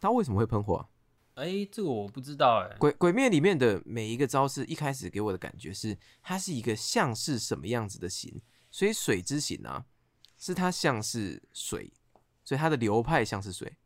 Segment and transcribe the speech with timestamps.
[0.00, 0.88] 他为什么会喷火、啊？
[1.34, 8.40] 哎、这个我不知道哎、鬼鬼灭里面的每一个招式，一开始给我的感觉是，它是一个像是什么样子的形，
[8.70, 9.84] 所以水之形啊，
[10.38, 11.92] 是它像是水，
[12.42, 13.76] 所以它的流派像是水。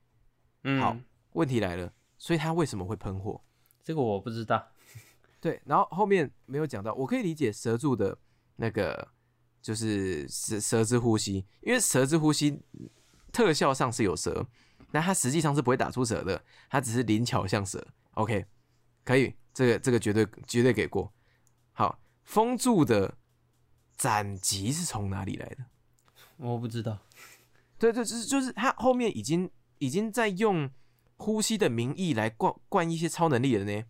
[0.63, 0.97] 嗯，好，
[1.33, 3.43] 问题来了，所以它为什么会喷火？
[3.83, 4.71] 这个我不知道。
[5.41, 8.17] 对，然后后面没有讲到，我可以理解蛇柱的
[8.55, 9.09] 那个
[9.61, 12.61] 就是蛇蛇之呼吸，因为蛇之呼吸
[13.33, 14.47] 特效上是有蛇，
[14.91, 17.87] 但它实际上是不会打出蛇的，它只是灵巧像蛇。
[18.13, 18.45] OK，
[19.05, 21.13] 可以，这个这个绝对绝对给过。
[21.73, 23.17] 好，风柱的
[23.97, 25.65] 斩击是从哪里来的？
[26.37, 26.99] 我不知道。
[27.79, 30.71] 对对，就是就是他后面已经已经在用
[31.17, 33.85] 呼吸的名义来灌灌一些超能力了呢。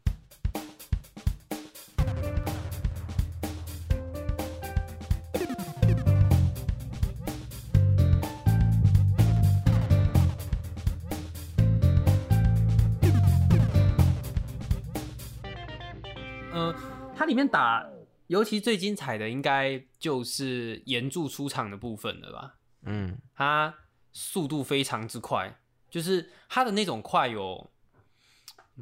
[17.30, 17.88] 里面打，
[18.26, 22.56] 尤其最精彩的应该就是岩柱出场的部分了吧？
[22.82, 23.73] 嗯，他
[24.12, 25.58] 速度非常之快，
[25.88, 27.70] 就是他的那种快有，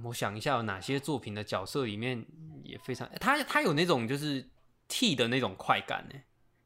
[0.04, 2.24] 我想一下有哪些作品的角色里面
[2.64, 4.48] 也非常，他他有那种就是
[4.88, 6.18] T 的那种快感呢，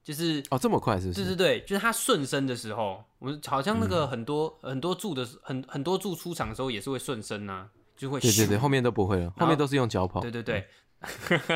[0.04, 1.24] 就是哦，这么快是不是？
[1.24, 10.20] 对对对，就是他顺身的时候，我们好像那个很多、很多柱的很很多柱出场的时候也是会顺身呐、就会对对对，后面都不会了，后面都是用脚跑。
[10.20, 10.68] 对对对，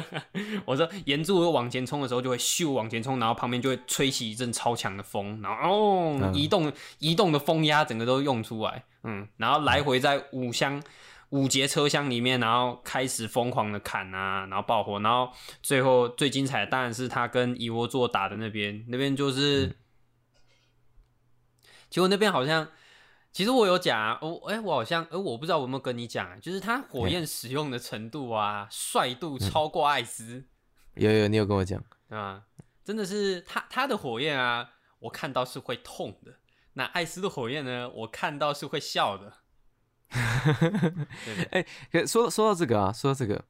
[0.67, 10.83] 我说岩柱往前冲的时候就会咻往前冲，然后旁边就会吹起一阵超强的风，然后哦、嗯移动移动的风压整个都用出来，嗯，然后来回在五箱
[11.31, 15.31] 五节车厢里面，然后开始疯狂的砍啊，然后爆火，然后
[15.63, 19.77] 最后最精彩的当然是他跟蚁窝座打的那边，那边就是，
[21.89, 22.69] 结果那边好像。
[23.37, 30.47] 其实我有讲啊，我、哎、我好像，哎、我不知道我有没有跟你讲啊，就是他火焰使用的程度啊，帅度超过艾斯，
[30.95, 31.85] 有有，你有跟我讲。
[32.09, 32.45] 啊，
[32.83, 36.37] 真的是他他的火焰啊，我看到是会痛的。
[36.73, 39.31] 那艾斯的火焰呢，我看到是会笑的。
[40.11, 43.45] 对对 可说说到这个啊，说到这个，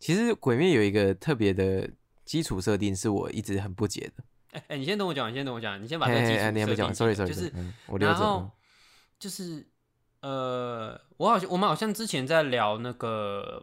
[0.00, 1.88] 其实《鬼灭》有一个特别的
[2.24, 4.24] 基础设定，是我一直很不解的。
[4.50, 8.12] 哎哎，你先等我讲，你先等我讲，你先把这个基础嘿嘿嘿，你还没讲，sorry 设定起来 sorry，就是嗯，我留着。
[8.12, 8.50] 然后嗯
[9.20, 9.64] 就是
[10.22, 13.62] 呃，我好像我们好像之前在聊那个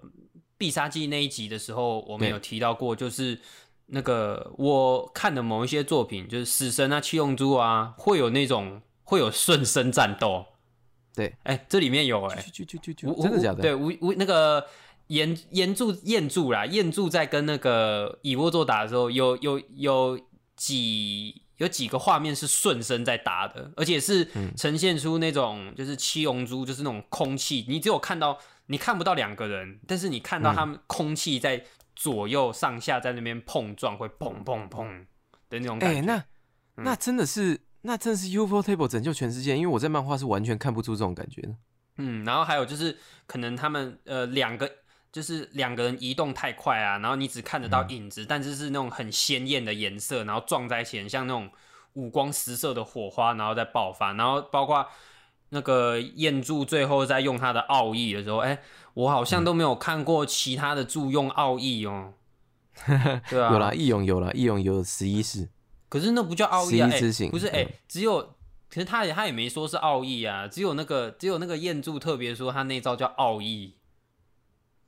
[0.57, 3.39] 必杀技那一集的时候，我们有提到过，就是
[3.87, 10.45] 那个我看的某一些作品，就是死神啊、七龙珠啊，会有那种会有瞬身战斗。
[11.15, 13.61] 对，哎、这里面有哎、去去去去去无，真的假的？
[13.61, 14.63] 对，无无那个
[15.07, 20.19] 岩岩柱彦柱啦，彦柱在跟那个蚁窝座打的时候，有有有
[20.55, 28.37] 几有几个画面是顺身在打的，而且是嗯呈现出那种就是七龙珠，就是那种空气，你只有看到
[28.67, 31.63] 你看不到两个人，但是你看到他们空气在
[31.95, 35.05] 左右上下在那边碰撞，会砰砰砰
[35.49, 36.01] 的那种感哎、觉。
[36.01, 41.55] 那嗯那真的是，那真的是 UFO Table 拯救全世界，因为我在漫画是完全看不出这种感觉的。
[41.97, 44.71] 嗯，然后还有就是可能他们呃两个
[45.17, 51.49] 就是两个人移动太快啊，然后你只看得到影子，但是是那种很鲜艳的颜色，然后撞在一起，很像那种
[51.93, 54.85] 五光十色的火花，然后再爆发，然后包括
[55.49, 58.59] 那个彦柱最后在用他的奥义的时候，哎，
[58.93, 62.13] 我好像都没有看过其他的柱用奥义哦。
[63.27, 65.49] 对啊，有啦，义勇有啦，义勇有十一式。
[65.89, 68.21] 可是那不叫奥义啊，哎、十一不是哎、嗯只有，
[68.69, 73.73] 可是他也他也没说是奥义啊，只有那个只有那个彦柱特别说他那招叫奥义。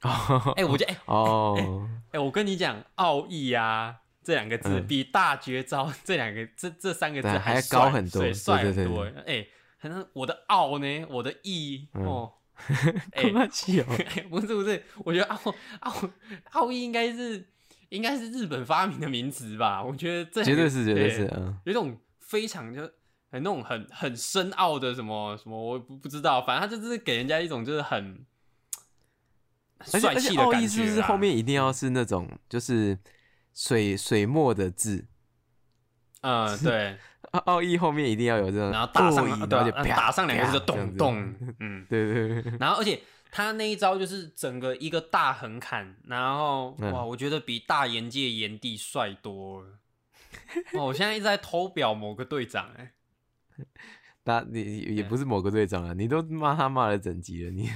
[0.56, 9.04] 哎、我觉得哎哦，哎、我跟你讲，奥义啊这两个字、嗯比大绝招这两个这这三个字对还要高很多对帅很多。
[9.26, 9.46] 哎、
[9.82, 12.34] 可能我的奥呢，我的义、嗯哦，
[13.14, 13.86] 哎、妈气哦！
[14.30, 15.40] 不是不是，我觉得奥
[15.82, 16.10] 奥
[16.52, 17.48] 奥义应该是
[17.90, 19.84] 应该是日本发明的名词吧？
[19.84, 22.82] 我觉得这绝对是，绝对对是，嗯，有一种非常就
[23.32, 28.26] 很那种很很深奥的什么什么，我不不知道，反正他就是给人家一种就是很
[29.84, 32.98] 帅气的感觉奥义是不是后面一定要是那种就是
[33.54, 35.08] 水水墨的字？
[36.22, 36.98] 嗯对，
[37.32, 43.00] 奥 奥义后面一定要有这种，然后打上奥义对啊然后就啪打上两个字就咚咚， 嗯，对对对，然后而且
[43.32, 46.92] 他那一招就是整个一个大横砍，然后嗯。
[46.92, 49.80] 哇，我觉得比大岩界炎帝帅多了。
[50.76, 52.92] 哇，我现在一直在偷表某个队长哎、
[54.26, 57.70] 那你也不是某个队长啊，你都骂他骂了整集了，你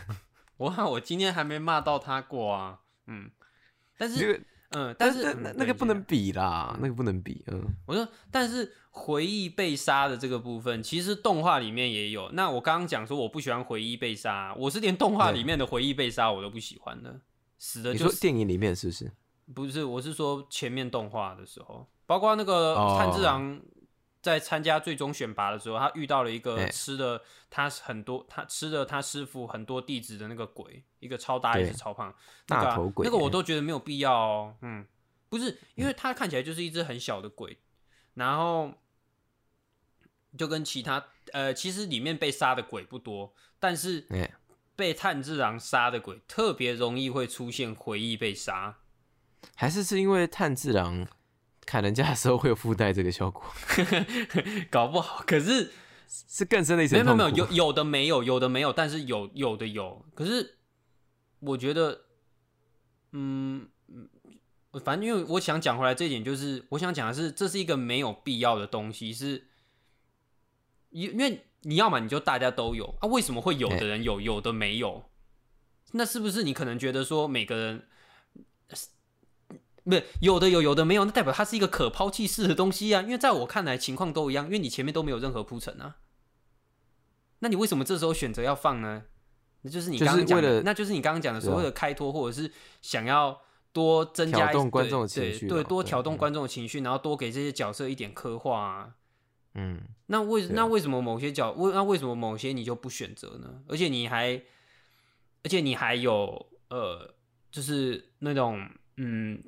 [0.64, 3.30] 我我今天还没骂到他过啊，嗯，
[3.98, 12.30] 但是嗯，但是那嗯那那个不能比啦，那个不能比，嗯，我说，但是回忆被杀的这个部分，其实动画里面也有。
[12.32, 17.20] 那我刚刚讲说我不喜欢回忆被杀，我是连动画里面的回忆被杀我都不喜欢的，
[17.60, 19.12] 死的你说就是电影里面是不是？
[19.54, 23.60] 不是，我是说前面动画的时候，包括那个哦炭治郎
[24.24, 32.16] 在参加最终选拔的时候，他遇到了一个哎吃了他很多，他吃了他师傅很多弟子的那个鬼，一个超大也是超胖，
[32.48, 34.56] 那个啊大头鬼那个我都觉得没有必要哦。
[34.62, 34.88] 嗯，
[35.28, 37.60] 不是，因为他看起来就是一只很小的鬼，
[38.14, 38.74] 然后
[40.38, 44.34] 就跟其他呃，其实里面被杀的鬼不多，但是哎
[44.78, 48.78] 被炭治郎杀的鬼特别容易会出现回忆被杀。
[49.54, 51.06] 还是是因为炭治郎
[51.66, 53.44] 砍人家的时候会有附带这个效果，
[54.70, 55.72] 搞不好，可是
[56.08, 57.04] 是更深的一层。
[57.04, 60.06] 没有没有有有的没有，有的没有，但是有有的有。
[60.14, 60.58] 可是
[61.40, 62.06] 我觉得，
[63.12, 64.10] 嗯嗯，
[64.84, 69.48] 反正因为我想讲回来这一点，就是我想讲的是，这是一个没有必要的东西，是
[70.90, 75.10] 因因为你要嘛你就大家都有啊，为什么会有的人有，有的没有？
[75.94, 77.88] 那是不是你可能觉得说每个人？
[79.84, 83.02] 不是有的有有的没有，那代表它是一个可抛弃式的东西啊。
[83.02, 85.98] 因为在我看来，情况都一样，因为你前面都没有任何铺陈啊。
[87.40, 89.04] 那你为什么这时候选择要放呢？
[89.64, 92.52] 那就是你就是刚刚讲的，那就是你刚刚讲的所谓的开脱，或者是
[92.82, 93.42] 想要
[93.72, 98.96] 多增加一挑动观众的对情绪对，多挑动观众的情绪，然后多给这些角色一点刻画啊。
[99.56, 103.62] 嗯，那为那为什么某些角为那为什么某些你就不选择呢？
[103.68, 104.42] 而且你还
[105.44, 107.14] 而且你还有呃，
[107.52, 109.44] 就是那种嗯，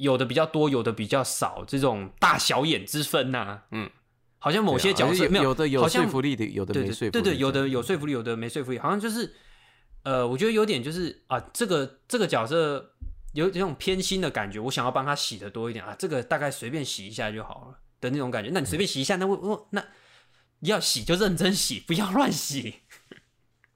[0.00, 3.90] 有的比较多，有的比较少，这种大小眼之分呐、嗯，
[4.38, 7.10] 好像某些角色没有有的有说服力的，有的对没说服力。
[7.10, 9.34] 对对对，有的有说服力，有的没说服力，好像就是
[10.02, 12.94] 呃，我觉得有点就是啊，这个这个角色
[13.34, 18.50] 有有种偏心的感觉，我想要帮他洗的多一点啊，这个大概随便洗一下就好了的那种感觉。
[18.52, 19.84] 那你随便洗一下，那我我那
[20.60, 22.76] 要洗就认真洗， 不要乱洗。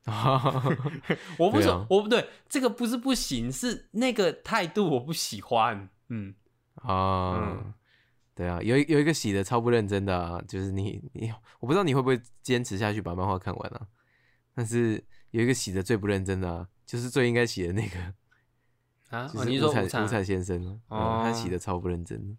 [1.39, 5.89] 我不是、啊我不对，这个不是不行，是那个态度我不喜欢。
[6.09, 6.35] 嗯，
[6.75, 7.75] 啊嗯，
[8.35, 13.87] 对啊，有一有一个洗的超不认真的啊，就是你你，我不知道你会不会坚持下去把漫画看完啊。
[14.55, 17.99] 但是有一个洗的最不认真的啊，就是最应该洗的那个，
[19.17, 22.37] 啊，哦、就是无产无产先生啊，哦嗯他洗的超不认真的，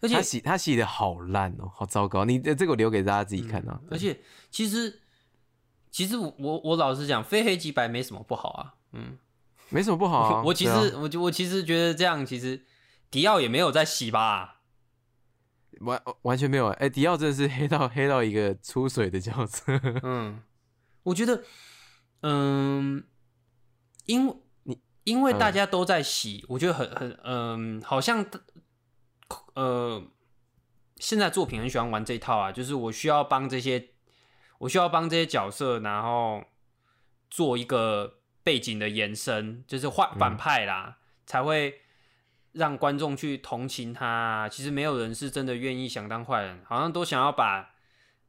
[0.00, 2.24] 而且他洗他洗的好烂哦，好糟糕。
[2.24, 3.80] 你这个我留给大家自己看啊。
[3.90, 5.00] 而且其实
[5.90, 8.74] 其实我我我老实讲，非黑即白没什么不好啊。
[8.92, 9.16] 嗯，
[9.70, 10.42] 没什么不好啊。
[10.46, 12.62] 我其实、我就我其实觉得这样，其实
[13.10, 14.56] 迪奥也没有在洗吧。
[15.80, 19.80] 完完全没有哎、迪奥真的是黑到黑到一个出水的角色。
[20.02, 20.42] 嗯，
[21.04, 21.44] 我觉得，
[22.22, 23.04] 嗯，
[24.06, 28.26] 因为你因为大嗯家都在洗，我觉得很很嗯，好像
[29.54, 30.02] 呃，
[30.96, 33.90] 现在作品很喜欢玩这一套啊，就是我需要帮这些，
[34.58, 36.42] 我需要帮这些角色，然后
[37.30, 41.82] 做一个背景的延伸，就是换反派啦，才会
[42.52, 44.48] 让观众去同情他啊。
[44.48, 47.74] 其实没有人是真的愿意想当坏人，好像都想要把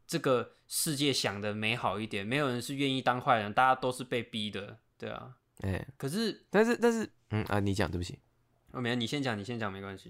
[0.07, 5.35] 这个世界想的美好一点，没有人是愿意当坏人，大家都是被逼的，对啊。
[5.61, 8.17] 哎、可是，但是但是嗯啊，你讲对不起，
[8.71, 10.09] 哦，没有，你先讲，你先讲，没关系。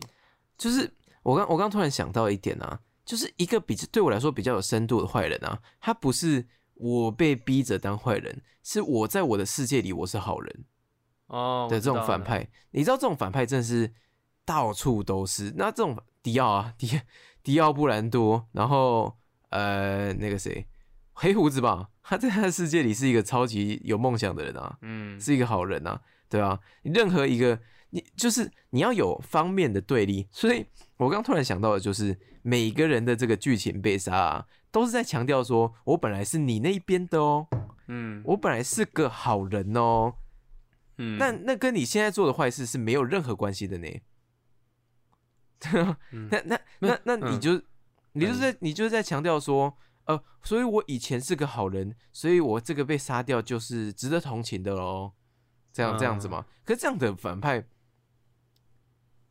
[0.58, 0.90] 就是
[1.24, 6.46] 我刚我刚突然想到一点啊，就是一个比对我来说比较有深度的坏人啊，他不是
[6.76, 10.66] 我被逼着当坏人，是我在我的世界里我是好人
[11.30, 12.48] 哦，我的这种反派。
[12.72, 13.92] 你知道这种反派真的是
[14.46, 15.54] 到处都是。
[15.56, 17.02] 那这种迪奥啊， 迪
[17.42, 19.18] 迪奥布兰多，然后
[19.50, 20.68] 呃那个谁
[21.14, 27.60] 黑胡子吧，他在他的世界里是一个超级有梦想的人啊，嗯，是一个好人啊，对啊，任何一个
[27.92, 30.66] 你就是你要有方面的对立，所以
[30.98, 37.48] 我刚突然想到的就是每个人的这个剧情被杀啊，都是在强调说我本来是你那一边的哦，
[37.88, 40.14] 嗯我本来是个好人哦，
[41.00, 43.88] 嗯，那那跟你现在做的坏事是没有任何关系的呢。
[46.12, 47.62] 嗯 那那那那你嗯就、
[48.14, 55.14] 你就是在你就是在强调说，呃，所以我以前是个好人，所以我这个被杀掉就是值得同情的喽。
[55.72, 56.46] 这样这样子嗯吗？
[56.66, 57.64] 可是这样的反派，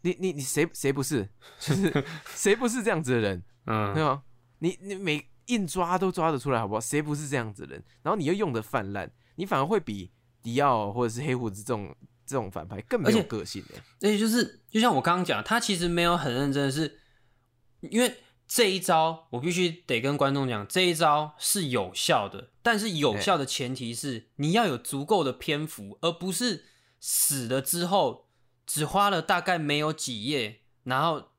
[0.03, 1.29] 你你你谁谁不是？
[1.59, 3.43] 就是 谁不是这样子的人？
[3.67, 4.23] 嗯对嗯吗？
[4.61, 6.81] 你你每硬抓都抓得出来，好不好？
[6.81, 7.85] 谁不是这样子的人？
[8.03, 11.95] 然后你又用的泛滥，你反而会比迪奥或者是黑胡子这种
[12.27, 13.75] 这种反派更没有个性的。
[14.01, 17.01] 而且就是，就像我刚刚讲，他其实没有很认真的是，
[17.81, 18.17] 因为
[18.47, 26.65] 这一招我必须得跟观众讲，这一招是有效的，但是有效的前提是你要有足够的篇幅，而不是
[27.01, 28.29] 死了之后
[28.67, 31.31] 只花了大概没有几页，然后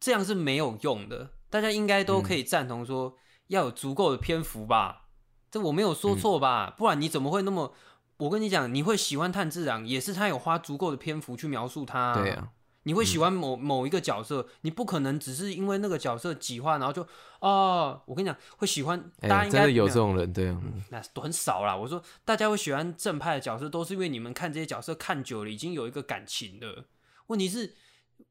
[0.00, 1.32] 这样是没有用的。
[1.50, 5.06] 大家应该都可以赞同说，要有足够的篇幅吧？
[5.50, 6.74] 这我没有说错吧？
[6.76, 7.74] 不然你怎么会那么？
[8.18, 12.14] 我跟你讲，你会喜欢炭治郎，也是他有花足够的篇幅去描述他。
[12.14, 12.50] 对啊，
[12.82, 17.06] 你会喜欢某某一个角色，你不可能只是因为那个角色几话，然后就
[17.40, 19.10] 哦，我跟你讲，会喜欢。
[19.20, 20.60] 大家应该有这种人，对啊，
[20.90, 21.76] 那都很少啦。
[21.76, 26.86] 我说大家会喜欢正派的角色，都是因为你们看这些角色看久了，已经有一个感情了。
[27.28, 27.76] 问题是，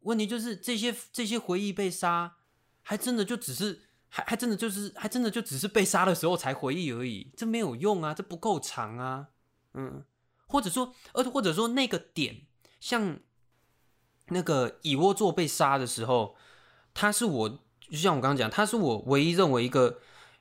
[0.02, 2.34] 问题就是这些这些回忆被杀，
[2.84, 3.84] 还真的就只是。
[4.10, 9.28] 还还真的就是，还真的就只是被杀的时候才回忆而已，这没有用啊，这不够长啊，
[9.78, 10.04] 嗯，
[10.48, 12.42] 或者说，而或者说那个点，
[12.80, 13.20] 像
[14.28, 16.36] 那个蚁窝座被杀的时候，
[16.94, 20.00] 他是我，就像我刚刚讲，他是我唯一认为一个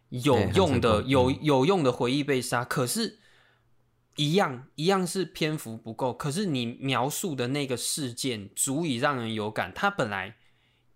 [0.08, 3.20] 有用的、有有用的回忆被杀，可是，
[4.16, 10.36] 一样一样是篇幅不够，可是你描述的那个事件足以让人有感，他本来。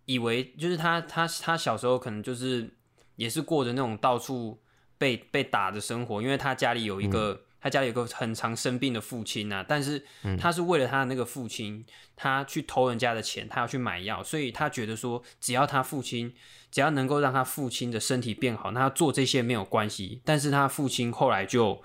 [0.06, 2.76] 以为就是他，他他小时候可能就是
[3.14, 4.60] 也是过着那种到处
[4.98, 9.64] 被被打的生活，因为他家里有一个，他家里有个很常生病的父亲呐。
[9.66, 10.04] 但是
[10.38, 11.84] 他是为了他的那个父亲，
[12.16, 16.34] 他去偷人家的钱，他要去买药，所以他觉得说，只要他父亲，
[16.70, 20.20] 只要能够让他父亲的身体变好，那他做这些没有关系。
[20.24, 21.82] 但是他父亲后来就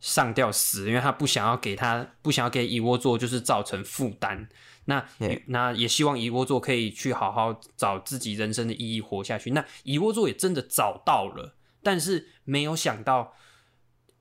[0.00, 4.48] 上吊死，因为他不想要给他，不想要给蚁窝座就是造成负担。
[4.86, 5.02] 那
[5.46, 9.52] 那也希望蚁窝座可以去好好找自己人生的意义，活下去。
[9.52, 13.34] 那蚁窝座也真的找到了，但是没有想到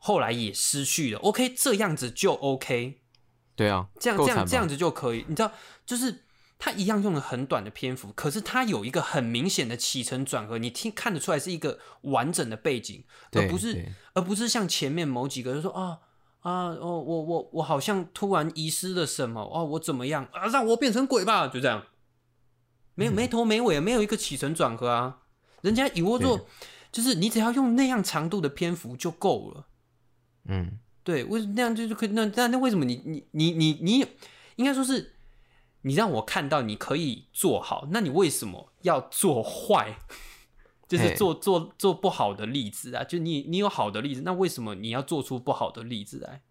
[0.06, 1.20] 后来也失去了。
[1.20, 3.00] OK，这样子就 OK。
[3.56, 5.24] 对啊，这样这样这样子就可以。
[5.30, 5.50] 你知道，
[5.86, 6.26] 就是
[6.60, 16.00] 他一样用了很短的篇幅，可是他有一个很明显的起承转合，你听看得出来是一个完整的背景，而不是而不是像前面某几个就说啊。
[16.42, 20.48] 啊哦，我我我好像突然遗失了什么哦，我怎么样啊？
[20.48, 21.86] 让我变成鬼吧，就这样，
[22.96, 25.20] 没有没头没尾，没有一个起承转合啊。
[25.62, 26.46] 人家蚁窝座
[26.92, 29.68] 就是你只要用那样长度的篇幅就够了。
[30.46, 32.10] 嗯，对，为什么那样就就可以？
[32.10, 34.06] 那那那为什么你你你你你
[34.56, 35.14] 应该说是
[35.82, 39.98] 你让我看到你可以做好，那你为什么要做坏？
[40.86, 46.42] 就是做做做不好的例子啊，就你你有好的例子，那为什么你要做出不好的例子来？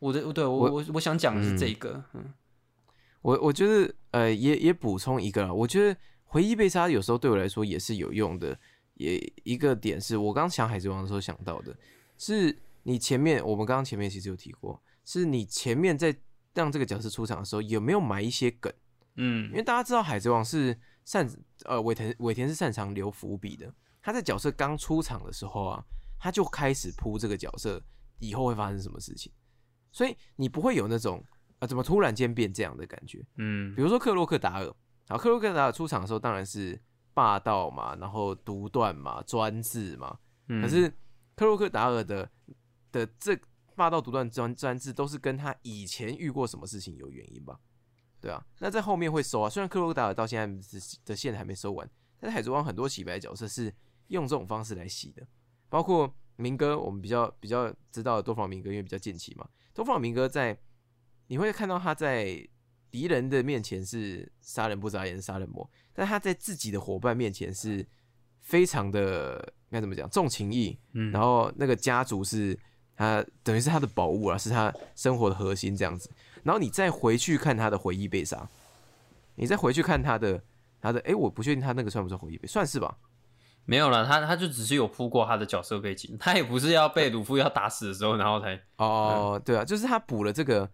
[0.00, 2.32] 我的对我我我想讲的是这个，嗯，
[3.20, 8.58] 我我觉得呃也也补充一个，我觉得回忆被杀有时候对我来说也是有用的，
[8.94, 11.76] 也一个点是我刚想海贼王的时候想到的，
[12.18, 16.16] 是你前面我们刚刚前面其实有提过，是你前面在
[16.54, 18.72] 让这个角色出场的时候有没有埋一些梗，
[19.16, 20.78] 嗯，因为大家知道海贼王是。
[21.02, 21.28] 擅
[21.64, 25.82] 呃尾田尾田是擅长留伏笔的，他在角色刚出场的时候啊，
[26.20, 27.82] 他就开始铺这个角色
[28.20, 29.32] 以后会发生什么事情，
[29.90, 31.24] 所以你不会有那种
[31.58, 34.72] 啊怎么突然间变这样的感觉，嗯，比如说克洛克达尔，
[35.08, 36.80] 啊克洛克达尔出场的时候当然是
[37.12, 40.16] 霸道嘛，然后独断嘛，专制嘛，
[40.62, 40.88] 可是
[41.34, 42.30] 克洛克达尔的
[42.92, 43.38] 的这
[43.74, 47.58] 霸道独断专专制都是跟他以前遇过什么事情有原因吧。
[48.20, 49.48] 对啊，那在后面会收啊。
[49.48, 53.72] 虽然克洛达尔到现在的线还没收完，但是海贼王很多洗白角色是
[54.08, 55.26] 用这种方式来洗的，
[55.70, 59.48] 包括明哥，我们比较比较知道的多方明哥，因为比较近期嘛。
[59.72, 60.58] 多方明哥在
[61.28, 62.46] 你会看到他在
[62.90, 67.86] 敌人的面前是杀人不眨眼杀人魔，但他在自己的伙伴面前是
[68.40, 72.58] 非常的该怎么讲重情义，嗯，然后那个家族是
[73.00, 76.10] 他等于是他的宝物啊，是他生活的核心这样子。
[76.42, 78.46] 然后你再回去看他的回忆被杀，
[79.36, 80.42] 你再回去看他的
[80.82, 82.94] 他的，哎，我不确定他那个算不算回忆被，算是吧？
[83.64, 90.68] 没有了，他他就只是有铺过他的角色背景，他也不是要被鲁夫要打死的时候，然后才哦，对啊，就是他补了这个，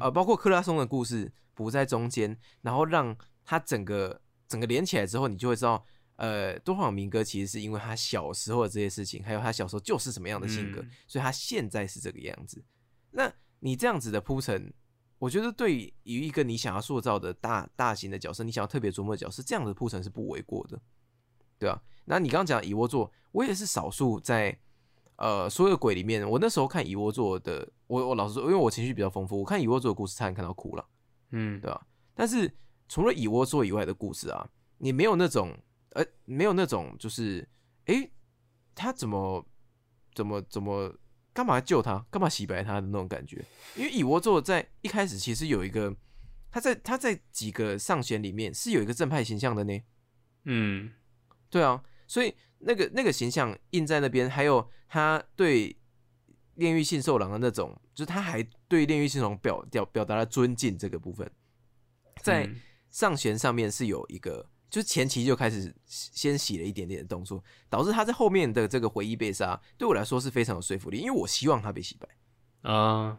[0.00, 5.84] 呃，包括克拉松的故事补在中间，然后让他整个整个连起来之后，你就会知道，
[6.20, 12.62] 呃，多方明哥其实是因为他小时候的这些事情，还有他小时候就是什么样的性格，所以他现在是这个样子。
[13.10, 14.72] 那你这样子的铺陈。
[15.18, 15.92] 我觉得对于
[16.24, 20.80] 一个你想要塑造的大大型的角色，你想要特别琢磨的角色，这样的铺陈是不为过的，
[21.58, 21.78] 对啊。
[22.06, 24.58] 那你刚刚讲蚁窝座，我也是少数在
[25.16, 30.88] 呃所有鬼里面，我那时候看蚁窝座的，我我老实说，因为我情绪比较丰富，我看蚁窝座的故事差点看到哭了，
[31.32, 31.86] 嗯，对吧？
[32.14, 32.50] 但是
[32.88, 34.48] 除了蚁窝座以外的故事啊，
[34.78, 35.54] 你没有那种
[35.90, 37.48] 呃没有那种就是
[37.86, 38.10] 诶，
[38.74, 39.46] 他怎么
[40.14, 40.94] 怎么怎么。
[41.32, 42.04] 干嘛救他？
[42.10, 43.42] 干嘛洗白他的那种感觉？
[43.76, 45.94] 因为蚁窝座在一开始其实有一个，
[46.50, 49.80] 他在他在几个上弦里面是有一个正派形象的呢。
[50.44, 50.92] 嗯，
[51.48, 55.74] 对啊，所以那个那个形象印在那边，还有他对
[56.56, 61.30] 炼狱信受狼的那种，就是他还对炼狱信受狼表表表达了尊敬这个部分，
[62.22, 72.08] 在嗯上弦上面是有一个，就是前期就开始先洗了一点点的动作，导致他在后面的这个回忆被杀，对我来说是非常有说服力，因为我希望他被洗白。
[72.70, 73.18] 啊，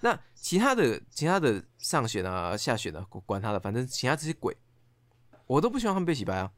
[0.00, 4.56] 那其他的其他的上选啊、下选啊，管管他的，反正其他这些鬼，
[5.46, 6.52] 我都不希望他们被洗白啊。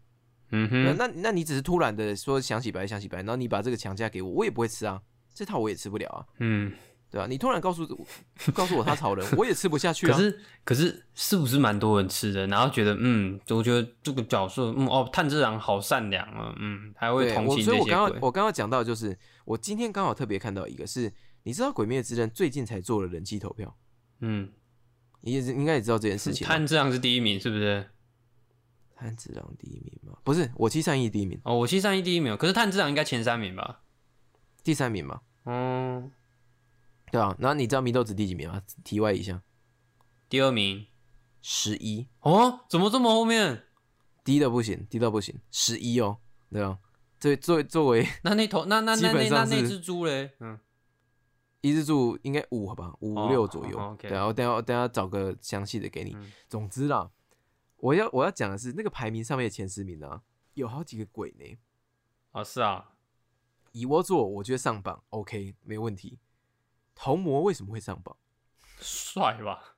[0.50, 5.00] 嗯哼，那那那你只是突然的说想洗白想洗白，然后你把这个强加给我，我也不会吃啊，
[5.34, 6.72] 这套我也吃不了啊，嗯，
[7.10, 7.82] 对啊、你突然告诉
[8.46, 10.12] 我告诉我他炒人，我也吃不下去啊。
[10.14, 12.46] 可是可是是不是蛮多人吃的？
[12.48, 18.18] 然后觉得嗯，我觉得这个角色嗯哦，炭治郎好善良啊，嗯，还会同情这些所以我刚刚。
[18.20, 21.10] 我刚刚讲到就是，我今天刚好特别看到一个是，
[21.44, 23.74] 你知道《鬼灭之刃》最近才做了人气投票，
[24.20, 24.50] 嗯，
[25.22, 26.46] 你也是应该也知道这件事情。
[26.46, 27.88] 炭治郎是第一名是不是？
[28.94, 30.18] 炭治郎第一名吗？
[30.24, 33.80] 不是，我七三一第一名，哦，我七三一第一名，可是炭治郎应该前三名吧？
[34.62, 36.10] 第三名吧，哦，
[37.10, 37.34] 对啊。
[37.38, 38.62] 然后你知道祢豆子第几名吗？
[38.84, 39.42] 题外一下，
[40.28, 40.86] 第二名。
[41.40, 43.64] 十一，哦，怎么这么后面？
[44.24, 46.18] 低的不行，低到不行，十一哦，
[46.50, 46.78] 对啊。
[47.20, 50.32] 作作作为 那那头那那那那那只猪嘞？
[50.40, 50.58] 嗯，
[51.60, 53.96] 一只猪应该五好吧，五哦六左右。
[54.00, 56.12] 对啊，我等下我等下找个详细的给你。
[56.14, 57.10] 嗯总之啦，
[57.76, 60.22] 我要我要讲的是那个排名上面的前十名啊，
[60.54, 61.58] 有好几个鬼呢。
[62.32, 62.90] 哦是啊，
[63.72, 66.18] 以我做我觉得上榜 OK 没问题。
[67.00, 68.16] 童魔为什么会上榜？
[68.80, 69.76] 帅吧？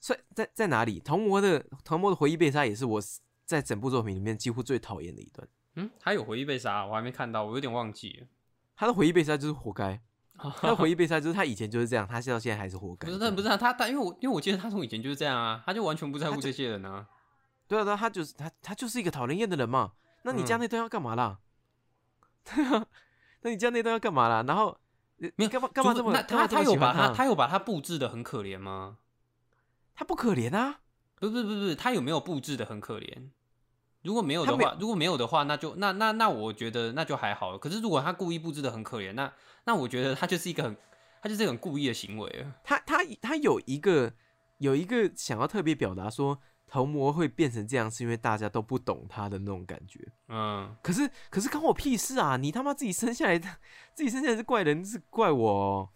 [0.00, 0.98] 帅在在哪里？
[0.98, 3.00] 童魔的童魔的回忆被杀也是我
[3.44, 5.46] 在整部作品里面几乎最讨厌的一段。
[5.76, 8.26] 嗯，他有回忆被杀，我还没看到，我有点忘记了。
[8.74, 10.00] 他的回忆被杀就是活该，
[10.36, 13.06] 他的回忆被杀就是他以前就是这样，他到现在还是活该。
[13.06, 17.06] 不是，他不是啊，他他因为我因为我记得他从以前就是这样啊，他就完全不在乎这些人啊。
[17.68, 19.92] 对啊对啊，他就是他他就是一个讨人厌的人嘛。
[20.22, 21.38] 那你加嗯那段要干嘛啦？
[22.44, 22.86] 对啊，
[23.42, 24.42] 那你加那段要干嘛啦？
[24.46, 24.85] 然后你
[25.18, 28.98] 没有你干嘛干嘛这么他他有把他他有把他布置的很可怜吗？
[29.94, 30.80] 他不可怜啊，
[31.18, 33.30] 不不不不，他有没有布置的很可怜？
[34.02, 37.58] 如果没有的话，如果没有的话，那就那那那我觉得那就还好了。
[37.58, 39.32] 可是如果他故意布置的很可怜，那
[39.64, 40.76] 那我觉得他就是一个很
[41.22, 42.52] 他就是很故意的行为了。
[42.62, 44.12] 他他他有一个
[44.58, 50.00] 有一个想要特别表达说童模会变成这样，是因为大家都不懂他的那种感觉。
[50.28, 52.36] 嗯，可是可是关我屁事啊！
[52.36, 53.48] 你他妈自己生下来的，
[53.94, 55.88] 自己生下来是怪人，是怪我、哦，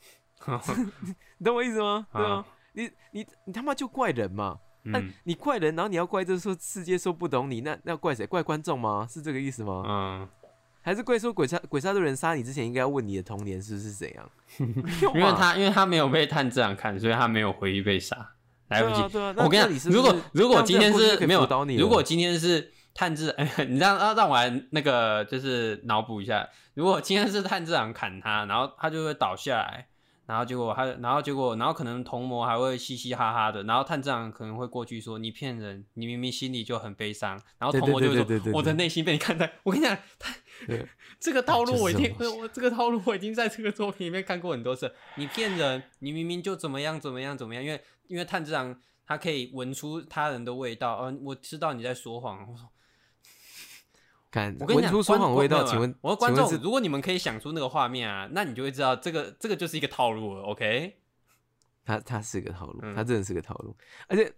[1.39, 2.07] 你懂我意思吗？
[2.13, 4.59] 对啊，你你你他妈就怪人嘛！
[4.85, 8.27] 那、嗯你怪人，然后你要怪这说世界说不懂你，那那要怪谁？
[8.27, 9.07] 怪观众吗？
[9.11, 9.83] 是这个意思吗？
[9.87, 10.29] 嗯，
[10.81, 14.31] 还是怪说鬼杀鬼杀队人杀你之前应该要问你的童年是不是怎样？
[14.59, 18.17] 没有因为他因为他没有被探这样看，所以他没有回忆被杀，
[18.71, 19.13] 来不及。
[19.13, 21.47] 对啊对啊，我跟你讲，如果如果今天是没有
[21.79, 29.87] 如果今天是探治， 哎，你让让让我来那个就是脑补一下，如果今天是探治长砍他，然后他就会倒下来，
[30.27, 39.53] 然后结果他，然后结果，然后可能同魔还会嘻嘻哈哈的，然后探长可能会过去说你骗人，你明明心里就很悲伤，然后同魔就会说我的内心被你看待。
[39.63, 40.35] 我跟你讲，他
[41.19, 44.93] 这个套路我已经就是我这个套路我已经在这个作品里面看过很多次。
[45.17, 47.81] 你骗人，你明明就怎么样怎么样怎么样，因为
[48.11, 52.47] 因为探长他可以闻出他人的味道，嗯、我知道你在说谎。
[52.51, 52.69] 我说
[54.33, 60.43] 看我跟你讲，闻出说观谎味道，请问我说观众如果你们可以想出那个画面啊，那你就会知道这个这个就是一个套路了。
[60.43, 60.97] OK，
[61.85, 63.77] 他他是个套路，嗯他真的是个套路，
[64.09, 64.33] 而且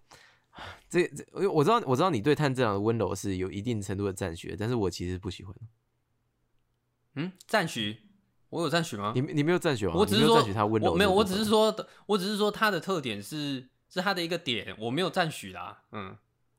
[0.89, 5.55] 这这我我知道我知道你对炭治郎的温柔是有一定程度的赞许，但是我其实不喜欢。
[7.15, 7.99] 嗯，赞许，
[8.53, 9.13] 我有赞许吗？
[9.15, 9.95] 你你没有赞许吗？
[9.97, 15.85] 我只是说他温柔，我没有，我只是，说，我只是说他的特点是是他的一个点，我没有赞许啦。
[15.93, 16.15] 嗯，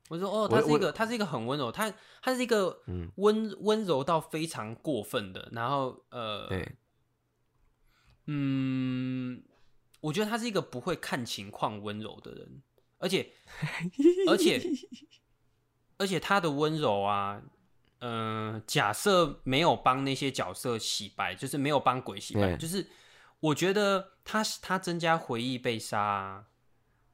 [0.08, 6.74] 我说哦，他是一我个他是一个很温柔，他他是一个嗯温温柔到非常过分的，然后呃，对，
[8.26, 9.40] 嗯，
[10.00, 12.60] 我觉得他是一个不会看情况温柔的人，
[12.98, 13.30] 而且
[14.26, 14.60] 而且
[15.96, 17.40] 而且他的温柔啊，
[18.06, 22.86] 嗯、假设没有帮那些角色洗白，就是没有帮鬼洗白，对就是
[23.40, 26.44] 我觉得他他增加回忆被杀啊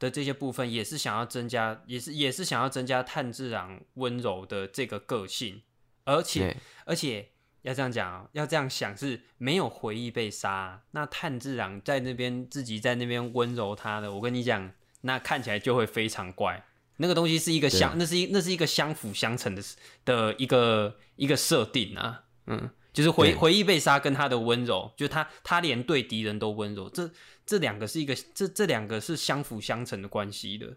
[0.01, 5.63] 的这些部分，也是想要增加，也是也是想要增加炭治郎温柔的这个个性，
[6.05, 7.31] 而且对而且
[7.63, 14.73] 要这样讲啊，要这样想是没有回忆被杀，那炭治郎在那边自己在那边温柔他的，我跟你讲，
[15.03, 16.65] 那看起来就会非常怪。
[17.01, 19.63] 那个东西是一个相，那是一那是一个相辅相成的
[20.05, 27.11] 的一个一个设定啊，嗯，就是回回忆被杀跟他的温柔，就是他他连对敌人都温柔，这
[27.47, 30.77] 这两个是一个这这两个是相辅相成的关系的，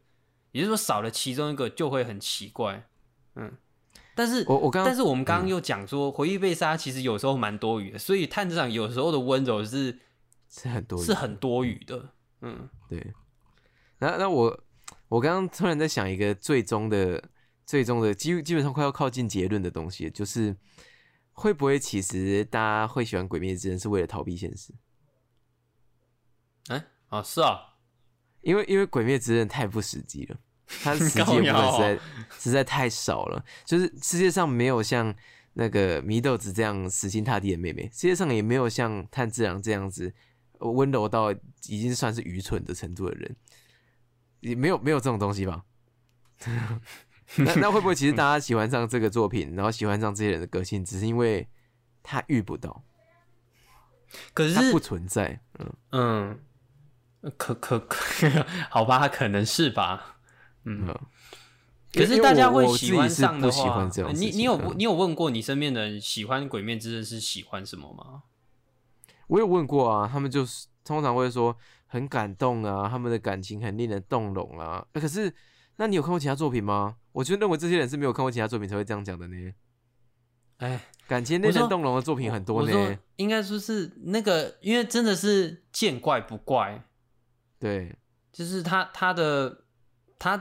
[0.54, 2.88] 也就是说少了其中一个就会很奇怪，
[3.36, 3.52] 嗯，
[4.16, 10.00] 但是我我刚但是我们刚刚又讲说，回忆被杀其实有时候蛮多余的，所以探长有时候的温柔是
[10.50, 12.12] 是很多是很多余的。
[12.42, 13.14] 嗯，对。
[14.00, 14.64] 那那我
[15.10, 17.30] 我刚刚突然在想一个最终的、
[17.66, 20.56] 最终的，基基本上快要靠近结论的东西，就是
[21.32, 24.74] 会不会其实大家会喜欢《鬼灭之刃》是为了逃避现实？
[26.70, 27.76] 哎、啊，是啊，
[28.42, 30.38] 因为因为《鬼灭之刃》太不实际了，
[30.82, 32.00] 它 实际的部分实在
[32.40, 35.14] 实在太少了，就是世界上没有像
[35.54, 40.12] 那个祢豆子这样死心塌地的妹妹，世界上也没有像炭治郎这样子
[40.60, 41.32] 呃温柔到
[41.68, 43.36] 已经算是愚蠢的程度的人，
[44.44, 45.64] 也没有没有这种东西吧？
[47.38, 51.48] 那那会不会其实大家喜欢上这个作品，然后喜欢上这些人的个性，只是因为
[52.04, 52.84] 他遇不到，
[54.34, 55.40] 可是他不存在，
[55.92, 56.38] 嗯，
[57.22, 57.98] 嗯，可可可，
[58.70, 60.18] 好吧，可能是吧。
[60.66, 61.00] 嗯，嗯
[61.94, 68.24] 可是大家会喜欢上的话你你有你有问过你身边的人喜欢《鬼面之刃》是喜欢什么吗？
[69.28, 71.58] 我有问过啊，他们就是通常会说
[71.94, 74.84] 很感动啊，他们的感情很令人动容啊。
[74.94, 75.32] 呃可是，
[75.76, 76.96] 那你有看过其他作品吗？
[77.12, 79.54] 我就认为这些人是没有看过其他作品才会这样讲的呢。
[80.58, 82.98] 哎，感情令人动容的作品很多呢。
[83.18, 86.84] 应该说是那个，因为真的是见怪不怪，
[87.60, 87.96] 对，
[88.32, 89.66] 就是他他的
[90.18, 90.40] 他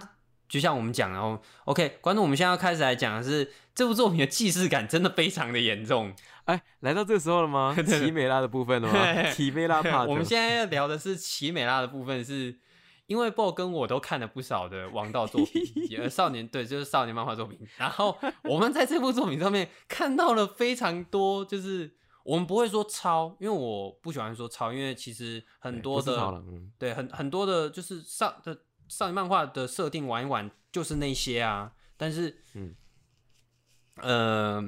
[0.48, 6.14] 就像我们讲然后，OK，观众，我们现在要开始来讲的是这部作品的既视感真的非常的严重。
[6.44, 7.74] 哎，来到这个时候了吗？
[7.86, 9.30] 奇美拉的部分了吗？
[9.32, 10.28] 奇美拉帕 我们特。
[10.30, 12.58] 现在要聊的是奇美拉的部分是，
[13.06, 15.62] 因为 BO 跟我都看了不少的王道作品，
[15.98, 17.58] 呃，少年对，就是少年漫画作品。
[17.76, 26.42] 然后我们在这部作品上面看到了非常多，就是我们不会说抄，因为我不喜欢说抄，因为其实很多的
[26.78, 32.74] 对很很多的，就是少的少年漫画的设定玩一玩就是那些啊，但是嗯
[33.96, 34.64] 呃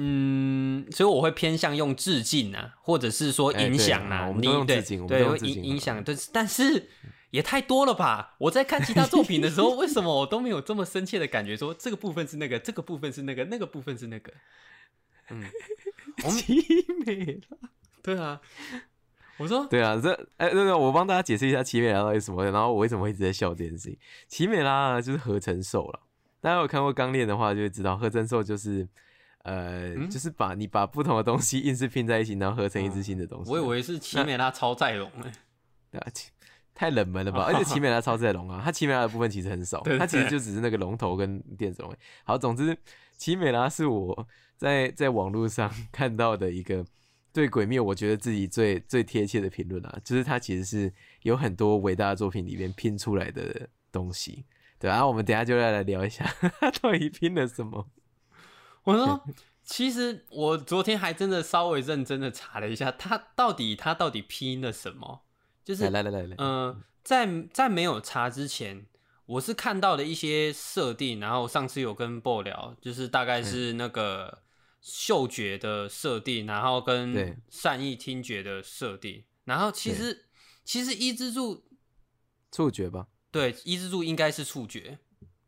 [0.00, 6.88] 嗯，所以我会偏向用致敬啊，或者是说影响啊，啊我们都会影影响，但是但是
[7.30, 8.36] 也太多了吧？
[8.38, 14.32] 我在看其他作品的时候，为什么我都没有这么深切的感觉说这个部分是那个，这个部分是那个，那个部分是那个？
[15.30, 15.42] 嗯，
[16.30, 16.64] 奇
[17.04, 17.58] 美拉。
[18.00, 18.40] 对啊，
[19.36, 23.98] 我说对啊，这哎，对对，我帮大家解释一下奇美拉到底什么，然后我为什么会一直在笑这件事情。
[24.28, 26.00] 奇美拉啊就是合成兽了，
[26.40, 28.88] 大家有看过《钢炼》的话，就会知道合成兽就是
[29.48, 33.50] 呃，嗯就是把你把不同的东西硬是拼在一起，然后合成一只新的东西。
[33.50, 35.32] 我以为是奇美拉超载龙欸呢。
[35.90, 36.06] 对啊，
[36.74, 37.44] 太冷门了吧？
[37.44, 41.94] 而且奇美拉超载龙啊，它奇美拉的部分其实很少，它其实就只是那个龙头跟电子龙。
[42.24, 42.76] 好，总之
[43.16, 46.84] 奇美拉是我在在网络上 看到的一个
[47.32, 54.44] 对鬼灭我觉得自己最最贴切的评论啊，就是它其实是有很多伟大的作品里面拼出来的东西。
[54.78, 56.24] 对啊，我们等一下就要来聊一下
[56.60, 57.88] 它到底拼了什么。
[58.88, 59.22] 我说，
[59.62, 65.24] 其实我昨天还真的稍微认真的查了一下，他到底他到底拼了什么？
[65.62, 66.26] 就是来来来来。
[66.28, 68.86] 来，嗯，在在没有查之前，
[69.26, 74.42] 我是看到了一些设定，然后上次有跟 BO 聊，就是大概是那个
[74.80, 80.28] 嗅觉的设定，然后跟善意听觉的设定，然后其实
[80.64, 81.66] 其实伊之助
[82.50, 84.98] 触觉吧，对伊之助应该是触觉，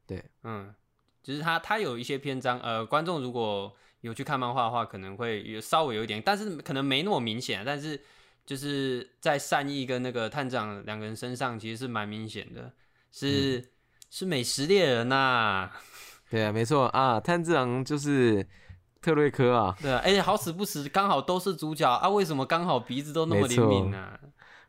[0.07, 0.75] 对，嗯，
[1.23, 8.01] 就是他他有一些篇章，呃，观众如果有去看漫画的话，可能会有稍微有一点，但是可能没那么明显，但是
[8.45, 12.73] 就是在善意跟那个探长两个人身上，其实是蛮明显的，
[13.11, 13.65] 是、嗯。
[14.13, 15.71] 是美食猎人呐、
[16.29, 18.45] 对啊，没错啊，炭治郎就是
[19.01, 24.19] 特瑞科啊，对啊，而且好死不死，刚好都是主角啊，为什么刚好鼻子都那么灵敏呢、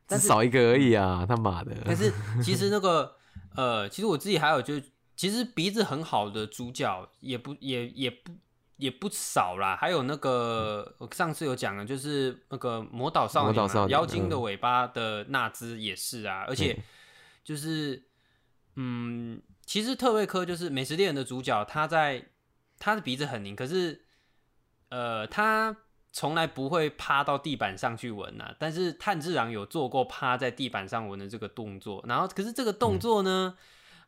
[0.10, 1.76] 少一个而已啊，他妈的！
[1.84, 3.16] 可是其实那个
[3.56, 4.76] 呃，其实我自己还有就，
[5.16, 8.32] 其实鼻子很好的主角也不也也不
[8.78, 9.78] 也不少啦。
[9.80, 16.78] 还有那个我上次有讲的，就是那个魔导少年，魔导少年妖精的嗯尾巴的纳兹也是啊，而且
[17.44, 18.04] 就是
[18.76, 22.30] 嗯，其实特瑞科就是美食猎人的主角，他在
[22.80, 24.06] 他的鼻子很灵，可是
[24.90, 25.76] 呃他。
[26.14, 33.56] 从来不会趴到地板上去闻呐、但是炭治郎有做过趴在地板上闻的这个动作，然后可是这个动作呢，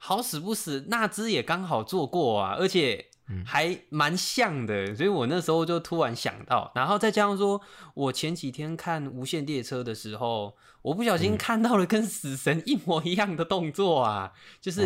[0.05, 3.05] 好死不死，那只也刚好做过啊，而且
[3.45, 7.61] 还蛮像的，所以我那时候就突然想到，然后再加上说，
[7.93, 14.81] 我前几天看《无限列车》的时候，我不小心看到了跟死神一模一样的动作啊，就是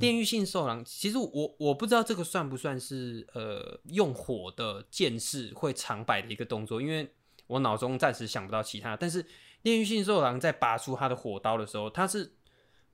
[0.00, 7.08] 炼狱性兽狼，其实我我不知道这个算不算是呃用火的剑士会常摆的一个动作，因为
[7.46, 8.96] 我脑中暂时想不到其他。
[8.96, 9.24] 但是
[9.62, 12.32] 炼狱性兽狼在拔出他的火刀的时候，他是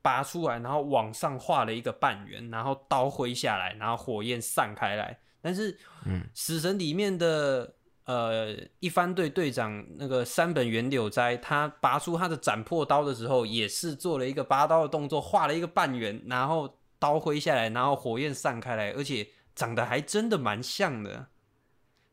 [0.07, 5.19] 拔出来，然后往上画了一个半圆，然后刀挥下来，然后火焰散开来。
[5.43, 21.27] 但是，嗯，死神里面的呃一番队队长那个山本源柳斋，他拔出他的斩破刀的时候，也是做了一个拔刀的动作，画了一个半圆，然后刀挥下来，然后火焰散开来，而且长得还真的蛮像的。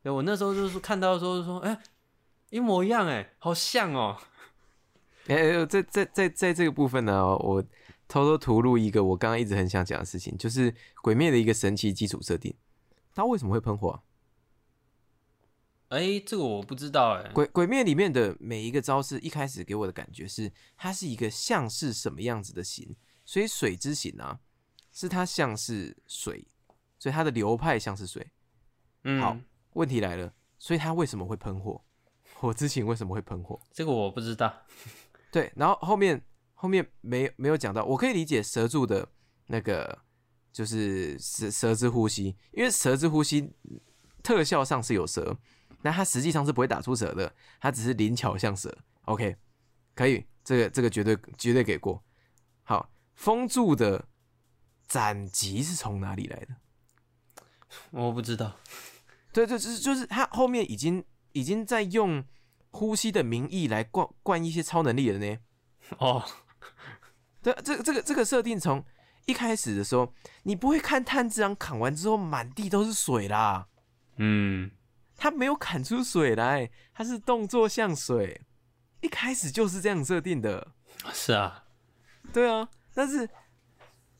[0.01, 1.77] 对我那时候就是看到的时候就说，哎、
[2.49, 4.17] 一模一样，哎，好像哦。
[5.28, 7.62] 哎、哎在在在在这个部分呢，我
[8.08, 12.54] 偷偷吐露一个我刚刚一直很想讲的事情，就是《鬼灭》的一个神奇基础设定。
[13.14, 14.04] 它为什么会喷火、啊？
[15.90, 24.40] 哎、这个我不知道，哎，鬼鬼灭里面的每一个招式，一开始给我的感觉是，它是一个像是什么样子的形，所以水之形啊，
[24.92, 26.48] 是它像是水，
[26.98, 28.32] 所以它的流派像是水。
[29.04, 29.38] 嗯，好，
[29.74, 31.80] 问题来了，所以它为什么会喷火？
[32.34, 33.62] 火之形为什么会喷火？
[33.72, 34.52] 这个我不知道。
[35.34, 39.06] 对，然后后面后面没没有讲到，我可以理解蛇柱的
[39.48, 39.98] 那个
[40.52, 43.52] 就是蛇蛇之呼吸，因为蛇之呼吸
[44.22, 45.36] 特效上是有蛇，
[45.82, 48.78] 那它实际上是不会打出蛇的，它只是灵巧像蛇。
[49.06, 49.36] OK，
[49.96, 52.04] 可以，这个这个绝对绝对给过。
[52.62, 54.08] 好，风柱的
[54.88, 56.56] 斩击是从哪里来的？
[57.89, 58.56] 我不知道。
[59.34, 62.24] 对对，就是就是他后面已经已经在用
[62.74, 65.38] 呼吸的名义来灌灌一些超能力的呢。
[66.00, 66.26] 哦，
[67.42, 68.84] 对，这个这个这个设定从
[69.26, 73.68] 一开始的时候，你不会看炭治郎砍完之后满地都是水啦，
[74.18, 74.72] 嗯，
[75.16, 78.42] 他没有砍出水来，他是动作像水，
[79.02, 80.74] 一开始就是这样设定的。
[81.14, 81.66] 是啊，
[82.34, 83.30] 对啊，但是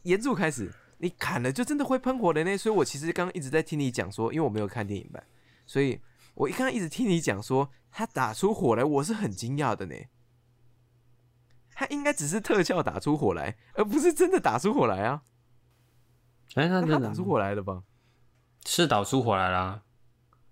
[0.04, 2.58] 岩柱开始，你砍了就真的会喷火的呢。
[2.58, 5.24] 所以我其实刚刚一直在听你讲说，因为我没有看电影版，
[5.66, 6.00] 所以
[6.36, 9.96] 我一刚刚一直听你讲说他打出火来，我是很惊讶的呢。
[11.76, 15.22] 他应该只是特效打出火来，而不是真的打出火来啊。
[16.56, 17.84] 哎、他真的打出火来了吧？
[18.66, 19.82] 是导出火来啦。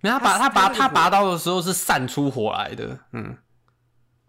[0.01, 2.99] 没有，他拔他他拔他拔刀的时候是散出火来的。
[3.11, 3.37] 嗯，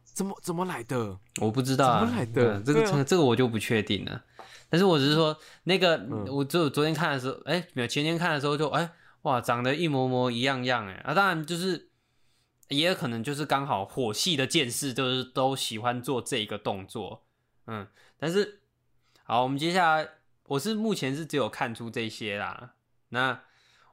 [0.04, 1.18] 怎么怎么来的？
[1.40, 4.22] 我不知道、啊，怎么来的对这个、啊这个我就不确定了。
[4.68, 8.90] 但是我只是说，那个、嗯我只有昨天看的时候，哎、没有前天看的时候就哎、
[9.22, 11.90] 哇，长得一模模一样样哎啊，当然就是
[12.72, 17.24] 也有可能就是刚好火系的剑士就是都喜欢做这个动作，
[17.66, 18.60] 嗯，但是
[19.24, 20.08] 好，我们接下来
[20.44, 22.74] 我是目前是只有看出这些啦。
[23.10, 23.42] 那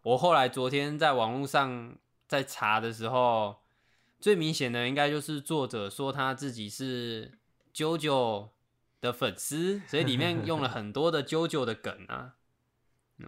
[0.04, 1.96] 我后来昨天在网络上
[2.28, 3.58] 在查的时候，
[4.20, 7.38] 最明显的应该就是作者说他自己是
[7.74, 8.50] JoJo
[9.02, 12.36] 的粉丝，所以里面用了很多的 JoJo 的梗啊。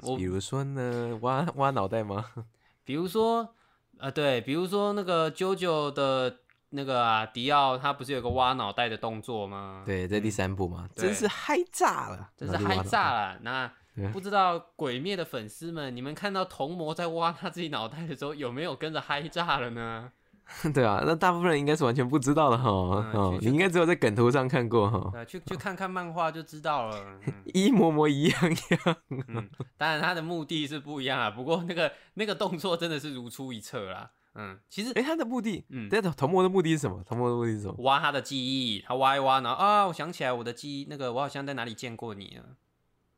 [0.03, 2.31] 我比如说呢，挖挖脑袋吗？
[2.83, 3.53] 比如说，
[4.01, 6.37] 呃，对，比如说那个 JoJo 的
[6.71, 9.83] 那个啊，迪奥他不是有个挖脑袋的动作吗？
[9.85, 13.39] 对，在第三部嘛，对真是嗨炸了，真是嗨炸了。
[13.41, 20.11] 那 对不知道鬼灭的粉丝们，你们看到童魔在挖他自己脑袋的时候，有没有跟着嗨炸了呢？
[20.73, 22.69] 对啊，那大部分人应该是完全不知道的哈。
[22.69, 27.19] 嗯哦，去你应该只有在梗图上看过哈，呃，去去看看漫画就知道了。
[27.25, 28.95] 嗯 一模模一样样。
[29.27, 34.11] 嗯，当然他的目的是不一样啊，不过那个那个动作真的是如出一辙啦。
[34.35, 37.03] 嗯，其实哎，他的目的，嗯对，童魔的目的是什么？
[37.03, 37.75] 童魔的目的是什么？
[37.79, 42.55] 挖他的记忆，他挖一挖，然后啊，我想起来我的记忆，那个我好像在哪里见过你了。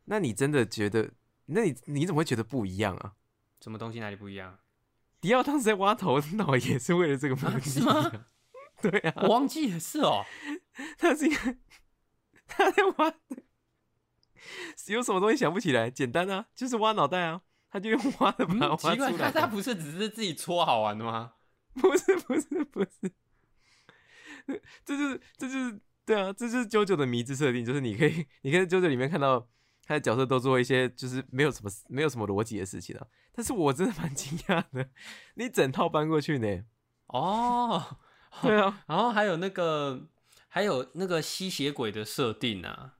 [0.05, 1.11] 那你真的觉得？
[1.47, 3.13] 那你你怎么会觉得不一样啊？
[3.61, 4.57] 什么东西哪里不一样？
[5.23, 8.11] 迪奥当时在挖头脑也是为了这个目的、啊是吗？
[8.83, 10.25] 对啊，我忘记了，是哦。
[10.97, 11.55] 他是一个
[12.45, 13.13] 他在挖，
[14.87, 15.89] 有什么东西想不起来？
[15.89, 19.31] 简单啊，就是挖脑袋啊，他就用挖的把它嗯，挖奇怪，出来。
[19.31, 21.35] 他他不是只是自己搓好玩的吗？
[21.75, 23.13] 不是不是不是，
[24.83, 29.47] 这就是这就是对啊，这就是九九的迷之设定，就是你可以你可以在九九里面看到
[29.85, 34.87] 他的角色都做一些就是没有什么没有什么逻辑的事情啊，但是我真的蛮惊讶的，
[35.35, 36.63] 你整套搬过去呢？
[37.07, 37.97] 哦，
[38.41, 40.07] 对啊，然后还有那个
[40.47, 42.93] 还有那个吸血鬼的设定啊，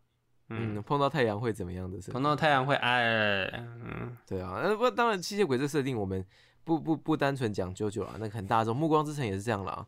[0.50, 1.98] 嗯，嗯，碰到太阳会怎么样的？
[2.12, 6.26] 碰到太阳会哎，嗯，对啊，那不，当然吸血鬼这设定我们
[6.64, 9.88] 不不不单纯讲九九啊，那个很大众，暮光之城也是这样啦。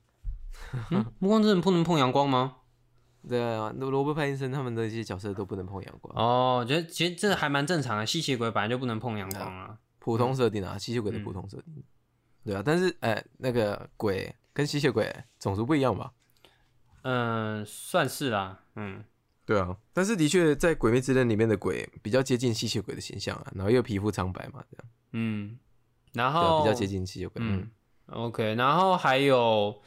[0.90, 2.56] 嗯暮光之城不能碰阳光吗？
[3.28, 9.78] 对啊，罗罗伯·派丁森他们的一些角色都不能碰阳光，哦，我觉得其实这还蛮正常的，吸血鬼本来就不能碰阳光啊。
[10.00, 11.84] 普通设定啊，吸血鬼的普通设定。
[12.44, 16.12] 对啊，但是哎、那个鬼跟吸血鬼种族不一样吧？
[17.02, 19.04] 嗯，算是啦，嗯，
[19.46, 25.58] 对啊，但是的确在《鬼灭之刃》里面的鬼比较接近吸血鬼的形象啊，然后又皮肤苍白嘛，这样嗯，
[26.14, 27.42] 然后比较接近吸血鬼。
[27.44, 27.68] 嗯
[28.08, 29.82] 嗯，OK，然后还有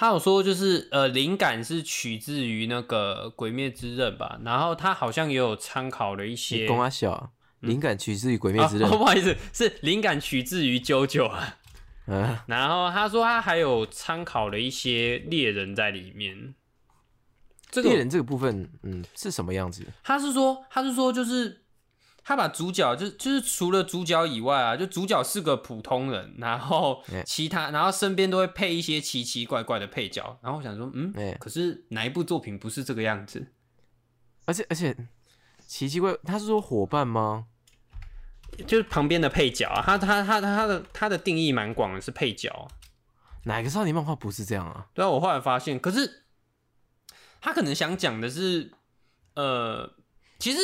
[0.00, 6.66] 他有说就是呃，灵感是取自于那个《鬼灭之刃》吧，然后他好像也有参考了一些。
[6.66, 7.28] 公阿小啊，
[7.60, 11.58] 灵感取自于《鬼灭之刃哦》哦 不好意思，是灵感取自于九九啊。
[12.06, 16.54] 嗯，然后他说他还有参考了一些猎人在里面。
[17.70, 19.86] 这个猎人这个部分，嗯，是什么样子？
[20.02, 21.60] 他是说他是说就是
[22.22, 30.38] 他把主角就就是除了主角以外啊，就主角是个普通人，然后哎其他然后身边都会配一些奇奇怪怪的配角。
[30.42, 33.46] 然后我想说，嗯，哎、可是哪一部作品不是这个样子？
[34.46, 34.96] 而且而且
[35.66, 37.46] 奇奇怪，他是说伙伴吗？
[38.66, 42.66] 就是旁边的配角啊，他他他他的他的定义蛮广的，是配角啊。
[43.44, 44.88] 哪个少年漫画不是这样啊？
[44.92, 46.24] 对啊，我后来发现，可是
[47.40, 48.72] 他可能想讲的是，
[49.34, 49.94] 呃，
[50.38, 50.58] 其实，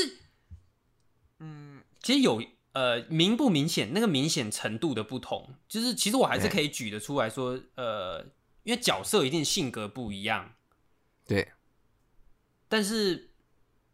[1.39, 8.25] 嗯，其实有呃明不明显，那个明显程度的不同，就是其实我还是可以举得出来说，呃，
[8.63, 10.55] 因为角色一定性格不一样，
[11.27, 11.53] 对，
[12.69, 13.31] 但是，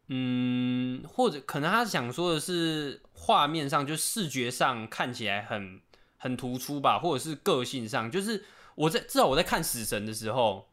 [0.07, 5.81] 嗯，或者可能他想说的是画面上就视觉上看起来很
[6.17, 8.43] 很突出吧，或者是个性上，就是
[8.75, 10.69] 我在至少我在看死神的时候。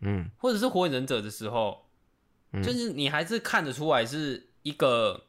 [0.00, 1.86] 嗯，或者是火影忍者的时候，
[2.52, 2.62] 嗯。
[2.62, 5.28] 就是你还是看得出来是一个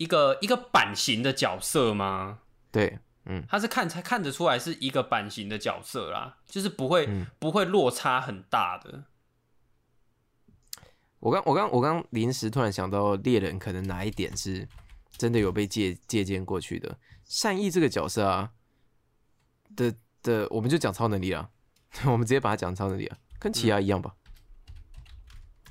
[0.00, 2.38] 一个一个版型的角色吗？
[2.72, 9.04] 对，嗯，他是看才看得出来是一个版型的角色啦，就是不会、嗯不会落差很大的。
[11.18, 14.66] 我刚我刚我刚临时突然想到猎人可能哪一点是
[15.18, 16.96] 真的有被借借鉴过去的。
[17.26, 18.52] 善意这个角色啊
[19.76, 21.50] 的的，我们就讲超能力啊，
[22.08, 24.14] 我们直接把它讲超能力啊，跟奇亚一样吧？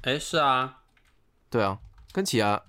[0.03, 0.83] 哎、是啊，
[1.49, 1.79] 对啊，
[2.11, 2.61] 跟奇亚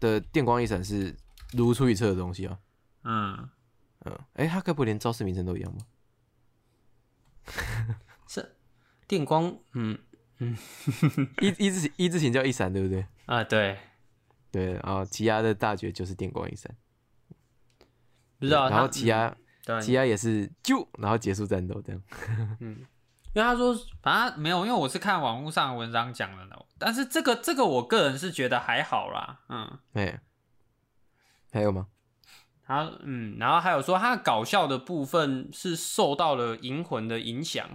[0.00, 1.14] 的电光一闪是
[1.52, 2.58] 如出一辙的东西啊。
[3.04, 3.48] 嗯，
[4.04, 5.86] 嗯，哎、他该不会连招式名称都一样吧？
[8.28, 8.56] 是
[9.06, 9.98] 电光，嗯
[10.38, 10.56] 嗯
[11.40, 13.06] 一一字一字形叫一闪，对不对？
[13.26, 13.78] 啊，对，
[14.50, 16.76] 对，然后奇亚的大绝就是电光一闪，
[18.38, 18.68] 不知道。
[18.68, 19.34] 然后他奇亚
[19.64, 22.02] 对啊奇亚也是就然后结束战斗这样。
[23.34, 26.56] 因为他说，反正没有，因为我是看网络上的文章讲的呢。
[26.78, 29.78] 但是这个这个，我个人是觉得还好啦，嗯。
[29.94, 30.20] 哎、
[31.52, 31.86] 还有吗？
[32.64, 37.66] 他嗯，然后还有说他搞笑的部分是受到了《银魂》的影响，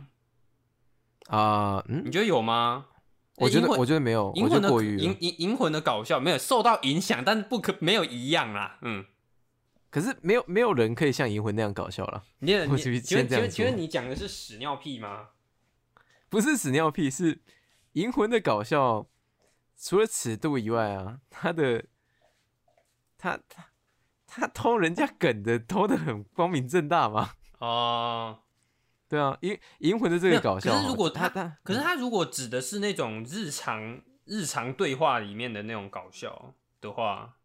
[1.27, 2.85] 啊、嗯，你觉得有吗？
[3.37, 8.77] 我觉得我觉得没有，银魂的银银银魂的搞笑没有受到影响，但是不可没有一样啦。
[8.83, 9.03] 嗯，
[9.89, 15.29] 可是没有没有人可以像银魂那样搞笑了，你你 我就请先这样问请问请问你讲的是屎尿屁吗？
[16.33, 17.41] 不是屎尿屁，是
[17.91, 19.05] 银魂的搞笑，
[19.77, 21.85] 除了尺度以外啊，他的
[23.19, 23.67] 他他
[24.25, 28.39] 他偷人家梗的偷的很光明正大嘛， 哦、
[29.07, 37.37] 对啊，银银魂的这个搞笑哦，可是如果他他可是他如果指的是那种日常日常对话里面的那种搞笑的话，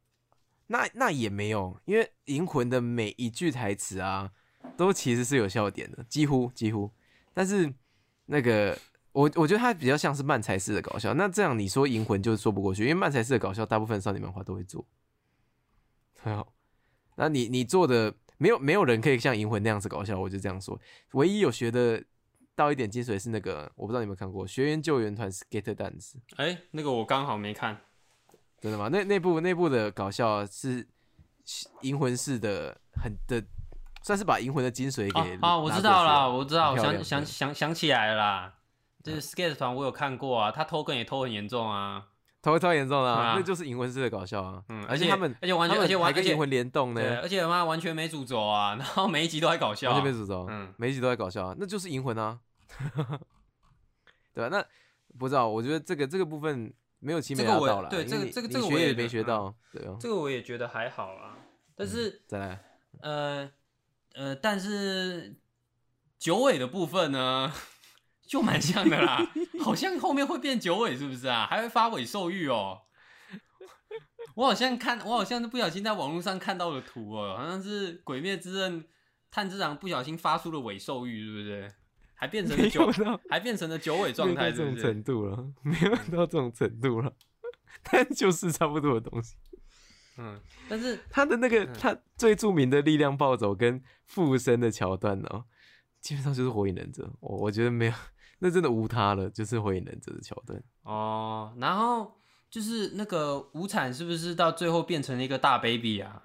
[0.69, 4.33] 那那也没有，因为银魂的每一句台词啊，
[4.79, 6.91] 都其实是有笑点的，几乎几乎。
[7.35, 7.75] 但是
[8.31, 8.79] 那个
[9.13, 11.13] 我我觉得它比较像是漫才式的搞笑。
[11.15, 14.87] 那这样你说银魂就说不过去，因为漫才式的搞笑大部分少女漫画都会做。
[16.21, 16.53] 很好，
[17.17, 20.79] 那你你做的没有没有人可以像银魂那样子搞笑，我就这样说。
[21.13, 22.05] 唯一有学的
[22.55, 26.13] 到一点精髓是那个，我不知道你有没有看过《学员救援团 Skate Dance》。
[26.37, 27.81] 哎、那个我刚好没看。
[28.61, 28.89] 真的吗？
[28.89, 30.87] 那那部那部的搞笑是
[31.83, 33.41] 银魂式的，很的，
[34.03, 38.55] 算是把银魂的精髓给啊啊，我知道了我知道，我想想想想起来了啦。
[39.03, 42.09] 就是 skate 团我有看过啊，他偷梗也偷很严重啊。
[42.41, 44.63] 偷超严重啊啊，那就是银魂式的搞笑啊。
[44.69, 49.95] 嗯，而且而他们而且完全而且完跟银魂联动呢，对，而且他妈完全没主轴啊， 然后每一集都在搞笑、啊。
[49.95, 50.13] 完全。
[50.13, 50.73] 没主轴，嗯。
[50.77, 52.39] 每一集都在搞笑啊，那就是银魂啊，
[54.33, 54.65] 对吧、那
[55.19, 61.37] 不知道，我觉得这个这个部分没有奇美这个我拉到啦，对这个这个这个我也没学到，对啊，这个我也觉得还好啊，
[61.75, 62.63] 但是、再来，
[63.01, 63.51] 呃
[64.15, 65.41] 呃，但是
[66.19, 67.53] 九尾的部分呢，
[68.27, 71.47] 就蛮像的啦，好像后面会变九尾是不是啊？
[71.49, 72.83] 还会发尾兽玉哦。
[74.35, 78.83] 我好像看，我好像是不小心在网络上看到的图哦，好像是《鬼灭之刃》
[79.31, 81.75] 炭治郎不小心发出了尾兽玉，是不是？
[82.15, 84.77] 还变成了九有，到还变成了九尾状态，有到这种？
[84.77, 87.13] 程度了，没有到这种程度了，
[87.83, 89.37] 但就是差不多的东西。
[90.19, 95.45] 嗯，但是他的那个嗯他最著名的力量暴走跟附身的桥段哦，
[96.01, 97.09] 基本上就是火影忍者。
[97.21, 97.93] 我我觉得没有，
[98.41, 100.61] 那真的无他了，就是火影忍者的桥段。
[100.83, 106.23] 哦，然后就是那个无惨是不是到最后变成了一个大 baby 啊？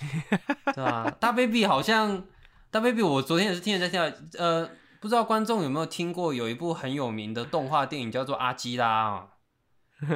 [0.74, 1.10] 对吧？
[1.20, 2.24] 大 baby 好像
[2.70, 4.68] 大 baby，我昨天也是听人家讲，呃，
[4.98, 9.28] 不知道观众有没有听过有一部很有名的动画电影叫做《阿基拉》啊？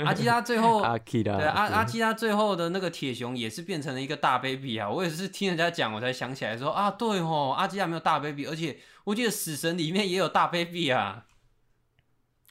[0.05, 4.91] 阿基拉最后 阿基拉，对阿阿基拉最后的那个铁熊也是变成了一个大 baby 啊！
[4.91, 11.27] 我也是听人家讲，我才想起来说啊，对哦，阿基拉没有大 baby，而且我记得死神里面也有大 baby 啊。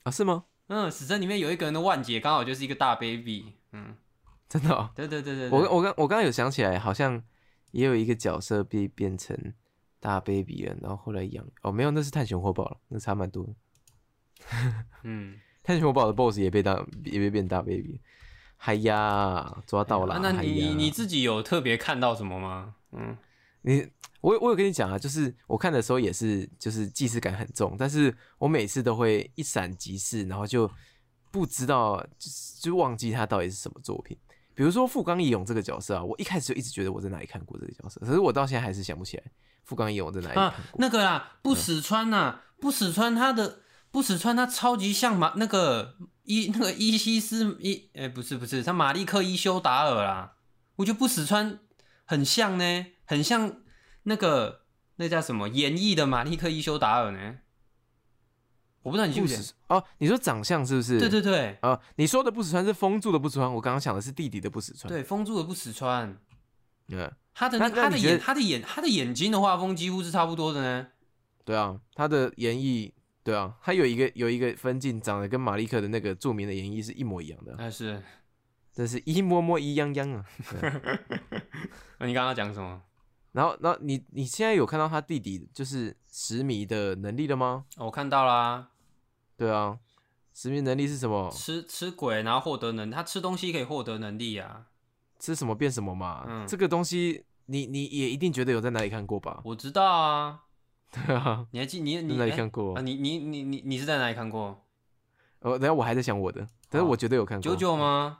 [0.03, 0.45] 啊是吗？
[0.67, 3.53] 嗯，死神里面有一个人的万劫刚好就是一个大 baby。
[3.73, 3.95] 嗯，
[4.47, 4.89] 真的、哦？
[4.95, 7.21] 对对对对我对我刚我刚刚有想起来，好像
[7.71, 9.37] 也有一个角色被变成
[9.99, 13.53] 大 baby 了，然后后来养哦，没有，那是探险活宝了，那差蛮多的。
[15.03, 17.99] 嗯，探险活宝的 BOSS 也被大也被变大 baby，
[18.55, 22.75] 嗨呀，抓到了、啊那你你你自己有特别看到什么吗？
[22.91, 23.17] 嗯，
[23.63, 23.87] 你
[24.21, 30.69] 我我有跟你讲啊，就是我看的时候也是就是既视感很重，但是我每次都会一闪即逝，然后就
[31.31, 32.29] 不知道就
[32.61, 34.15] 就忘记他到底是什么作品。
[34.53, 39.23] 比如说富冈义勇这个角色啊，我一开始就一直觉得我在哪里看过这个角色，可是我到现在还是想不起来
[39.63, 43.59] 富冈义勇在哪里看啊。，那个啦，不死川呐、不死川他的
[43.95, 50.33] 不死川他超级像马那个伊那个伊西斯伊，哎、不是不是，他马利克伊修达尔啦，
[50.75, 51.59] 我觉得不死川
[52.03, 53.61] 很像呢，很像
[54.03, 54.65] 那个
[54.97, 57.37] 那叫什么演绎的马利克伊修达尔呢，
[58.81, 59.41] 我不知道你记不不记得？
[59.41, 60.99] 死哦，你说长相是不是？
[60.99, 64.91] 对对对啊、你说的不死川是封住的不死川，我刚刚想的是弟弟的不死川。
[64.91, 66.17] 对，封住的不死川，
[66.89, 70.87] 嗯，他的他的眼他的眼他的眼睛的画风几乎是差不多的呢。
[71.45, 72.91] 对啊，他的演绎，
[73.25, 78.01] 对啊，他有一个有一个分镜长得跟马利克的那个著名的演绎是一模一样的，但是，
[78.71, 80.23] 真是一模模一样样啊。
[80.51, 80.81] 对啊
[82.05, 82.83] 你刚刚讲什么？
[83.31, 87.65] 然后，然后你你现在有看到他弟弟就是石迷的能力了吗？
[87.77, 88.69] 哦我看到啦，
[89.35, 89.79] 对啊，
[90.33, 91.29] 石迷能力是什么？
[91.31, 94.67] 吃吃鬼，然后获得能，他吃东西可以获得能力啊。
[95.19, 96.25] 吃什么变什么嘛。
[96.27, 99.41] 嗯这个东西你你也一定觉得有在哪里看过吧？
[99.45, 100.43] 我知道啊，
[100.95, 102.81] 对啊，你还记你你哪里哎看过啊？？
[102.81, 104.65] 你你你你你是在哪里看过？
[105.39, 107.43] 哦，等一下我还在想我的，但是我绝对有看过。
[107.43, 108.19] 九九吗？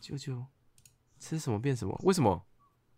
[0.00, 0.44] 九九
[1.18, 1.98] 吃什么变什么？
[2.04, 2.44] 为什么？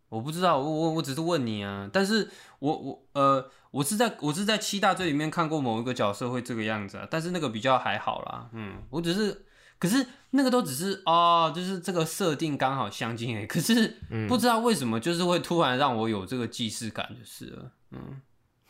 [0.08, 1.88] 我不知道，我我我只是问你啊。
[1.90, 8.50] 但是我我呃，我是在我是在七大罪里面看过某一个角色会这个样子啊，但是那个比较还好啦。
[8.52, 9.46] 嗯，我只是，
[9.78, 13.46] 可是那个都只是哦，就是这个设定刚好相近诶。
[13.46, 17.72] 可是嗯不知道为什么，就是会突然让我有这个既视感，就是了。
[17.92, 18.20] 嗯，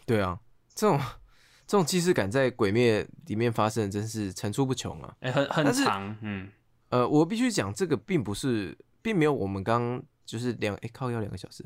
[0.05, 0.39] 对啊，
[0.75, 0.99] 这种
[1.67, 5.17] 这种既视感在《鬼灭》里面发生，真是层出不穷啊。
[5.21, 6.51] 哎、很很长，嗯。
[6.91, 11.65] 呃，我必须讲，这个并不是，并没有我们刚刚就是两哎、靠要两个小时，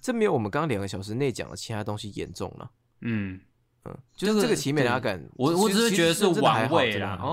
[0.00, 2.70] 这没有我们刚刚两个小时内讲的其他东西严重了。
[3.00, 3.40] 嗯，
[3.84, 7.18] 嗯，就是这个奇美拉感，我我只是觉得是玩味啦。
[7.20, 7.26] 哦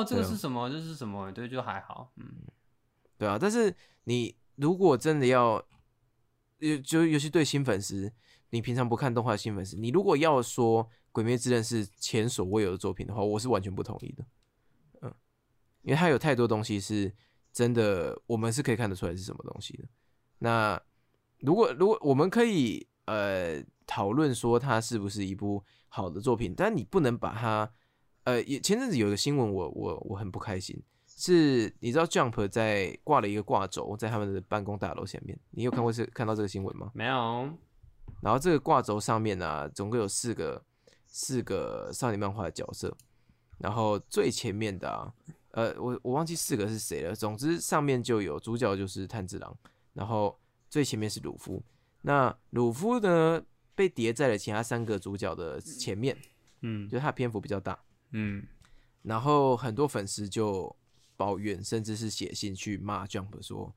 [0.00, 0.68] 哦，这个是什么？
[0.68, 1.32] 这是什么？
[1.32, 2.12] 对，就还好。
[2.16, 2.26] 嗯，
[3.16, 5.64] 对啊，但是你如果真的要，
[6.58, 8.12] 尤，就尤其对新粉丝，
[8.54, 14.24] 你平常不看动画的新粉丝，你如果要说《鬼灭之刃》是前所未有的作品的话，我是完全不同意的。
[15.00, 15.12] 嗯，
[15.82, 17.12] 因为它有太多东西是
[17.52, 19.84] 真的，我们是可以看得出来是什么东西的。
[20.38, 20.80] 那
[21.40, 27.68] 如果如果我们可以呃讨论说它是不是一部好的作品，但你不能把它
[28.22, 36.92] 呃，也前阵子有个新闻我，我我很不开心，是你知道 Jump 在挂了一个挂轴在他们的办公大楼前面，你有看过这看到这个新闻吗？
[36.94, 37.50] 没有。
[38.22, 40.64] 然后这个挂轴上面呢、总共有四个
[41.06, 42.96] 四个少年漫画的角色，
[43.58, 45.12] 然后最前面的啊，
[45.50, 47.14] 呃，我我忘记四个是谁了。
[47.14, 49.56] 总之上面就有主角就是炭治郎，
[49.92, 50.38] 然后
[50.70, 51.62] 最前面是鲁夫。
[52.02, 53.42] 那鲁夫呢
[53.74, 56.16] 被叠在了其他三个主角的前面，
[56.62, 57.78] 嗯就是他篇幅比较大。
[58.12, 58.46] 嗯
[59.02, 60.74] 然后很多粉丝就
[61.16, 63.72] 抱怨，甚至是写信去骂 Jump 说，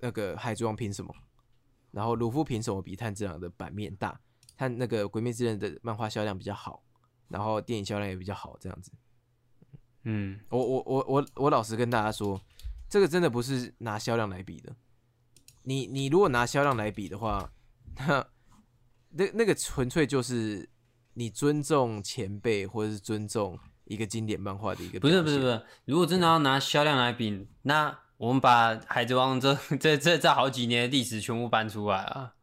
[0.00, 1.14] 那个海贼王凭什么？
[1.96, 4.20] 然后鲁夫凭什么比炭治郎的版面大？
[4.54, 6.82] 他那个《鬼灭之刃》的漫画销量比较好，
[7.28, 8.92] 然后电影销量也比较好，这样子。
[10.04, 12.38] 嗯，我我我我我老实跟大家说，
[12.86, 14.76] 这个真的不是拿销量来比的。
[15.62, 17.50] 你你如果拿销量来比的话，
[17.96, 18.26] 那
[19.12, 20.68] 那那个纯粹就是
[21.14, 32.34] 你尊重前辈或者是尊重一个经典漫画的一个不是不是不是，如果真的要拿销量来比，那我们把海贼王这 这这这好几年的历史全部搬出来啊。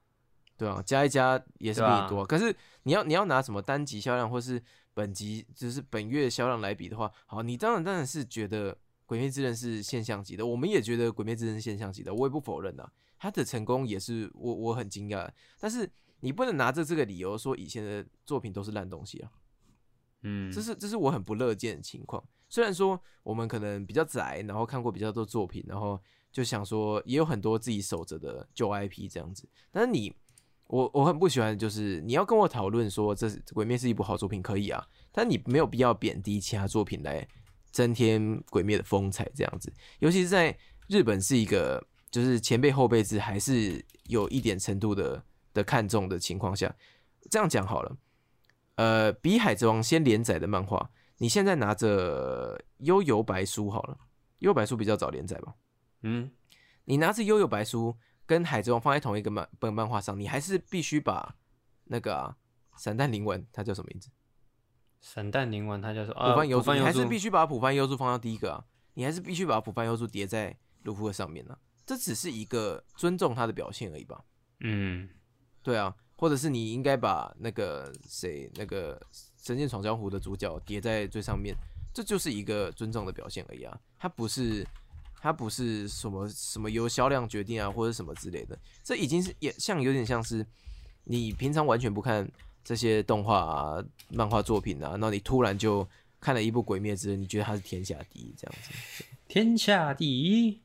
[0.55, 2.25] 对啊，加一加也是比你多。
[2.25, 4.61] 可是你要你要拿什么单集销量或是
[4.93, 8.71] 本集就是本月销量来比的话，好，你当然当然是觉得
[9.05, 12.89] 《鬼灭之刃》是现象级的，我们也觉得《鬼灭之刃》是现象级的，我也不否认啊。
[13.17, 15.27] 他的成功也是我我很惊讶，
[15.59, 19.31] 但是你不能拿着这个理由说以前的作品都是烂东西啊，
[20.21, 22.23] 嗯，这是这是我很不乐见的情况。
[22.53, 25.99] 虽然说我们可能比较窄，然后看过比较多作品，然后
[26.31, 30.15] 就想说也有很多自己守着的旧 IP 这样子，但是你
[30.67, 33.25] 我我很不喜欢就是你要跟我讨论说这
[33.55, 37.27] 《鬼灭》是一部好作品可以啊，但你没有必要贬低其他作品来
[37.71, 39.73] 增添鬼灭的风采这样子。
[39.97, 40.55] 尤其是在
[40.87, 45.23] 日本是一个就是前辈后辈制还是有一点程度的
[45.55, 46.71] 的看重的情况下，
[47.31, 47.97] 这样讲好了。
[48.75, 50.91] 呃，比海贼王先连载的漫画，
[51.23, 53.97] 你现在拿着悠游白书好了，
[54.39, 55.55] 悠游白书比较早连载吧。
[56.01, 56.29] 嗯，
[56.83, 57.95] 你拿着悠游白书
[58.25, 61.37] 跟海贼王放在同一个漫本漫画上，你还是必须把
[61.85, 62.35] 那个啊
[62.75, 64.09] 散弹灵丸，它叫什么名字？
[64.99, 68.65] 散弹灵丸它叫做浦番幽助，你还是必须把普番优助放到第一个啊，
[68.95, 74.21] 你还是必须把普番优助叠在卢夫的上面啊，这只是一个尊重他的表现而已吧？
[74.59, 75.07] 嗯，
[75.61, 78.99] 对啊，或者是你应该把那个谁那个
[79.43, 81.53] 《神剑闯江湖》的主角叠在最上面，
[81.93, 84.65] 这就是一个尊重的表现而已啊，它不是
[85.19, 90.45] 它不是什么什么由销量决定啊，或者什么之类的，这已经是也像有点像是
[91.03, 92.25] 你平常完全不看
[92.63, 95.85] 这些动画啊、漫画作品啊，然后你突然就
[96.21, 99.03] 看了一部《鬼灭之刃》，你觉得它是天下第一这样子。
[99.27, 100.61] 天下第一。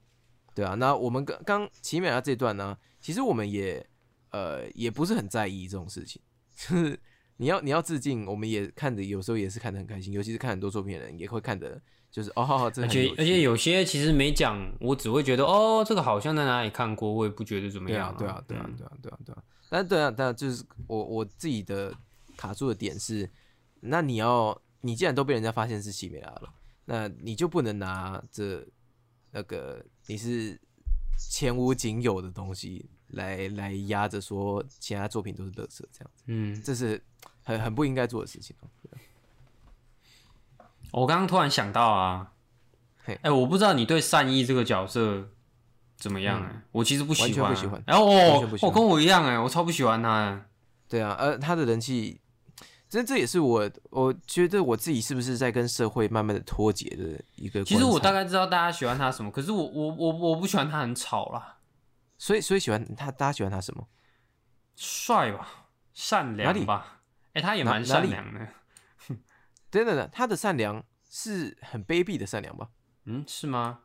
[0.54, 3.84] 对啊，那我们刚刚奇美拉这段呢，其实我们也
[4.30, 6.20] 呃也不是很在意这种事情，
[6.56, 7.00] 就 是
[7.38, 11.80] 你要你要致敬，我们也看的有时候也是看得很开心，尤其是看很多作品的人也会看的，
[12.10, 21.94] 就是哦，这而且而且有些其实没讲，我只会觉得哦，这个好像在哪里看过，我也不觉得怎么样、对啊对啊对啊嗯对啊对啊对啊，但对啊但就是我我自己的
[22.36, 23.30] 卡住的点是，
[23.80, 26.52] 那你要你既然都被人家发现是奇美拉了，
[26.86, 28.66] 那你就不能拿这
[29.30, 30.60] 那个你是
[31.30, 37.00] 前无仅有的东西来来压着说其他作品都是垃圾这样子，嗯，这是
[37.48, 38.54] 很很不应该做的事情
[40.92, 42.32] 我刚刚突然想到啊，
[43.04, 43.18] 嘿。
[43.22, 45.30] 哎、我不知道你对善意这个角色
[45.96, 48.16] 怎么样哎、我其实不喜欢、不喜欢然后完
[48.62, 50.44] 哦跟我一样哎、我超不喜欢他、哎
[50.88, 52.20] 对啊，呃，他的人气，
[52.88, 57.62] 这这也是我我觉得我自己是不是在跟社会慢慢的脱节的一个。
[57.64, 61.58] 其实我大概知道大家喜欢他什么，可是我我我我不喜欢他很吵啦，
[62.16, 63.86] 所以所以喜欢他，大家喜欢他什么？
[64.76, 66.97] 帅吧，善良吧，
[67.38, 68.48] 哎、他也蛮善良的，
[69.70, 72.68] 等等等，他的善良是很卑鄙的善良吧？
[73.04, 73.80] 嗯，是吗？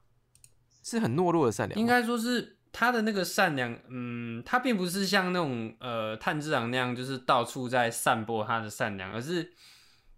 [0.81, 1.79] 是很懦弱的善良。
[1.79, 9.53] 应该说是他的那个善良，嗯，他并不是像那种呃炭治郎那样，就是到处在散播他的善良，而是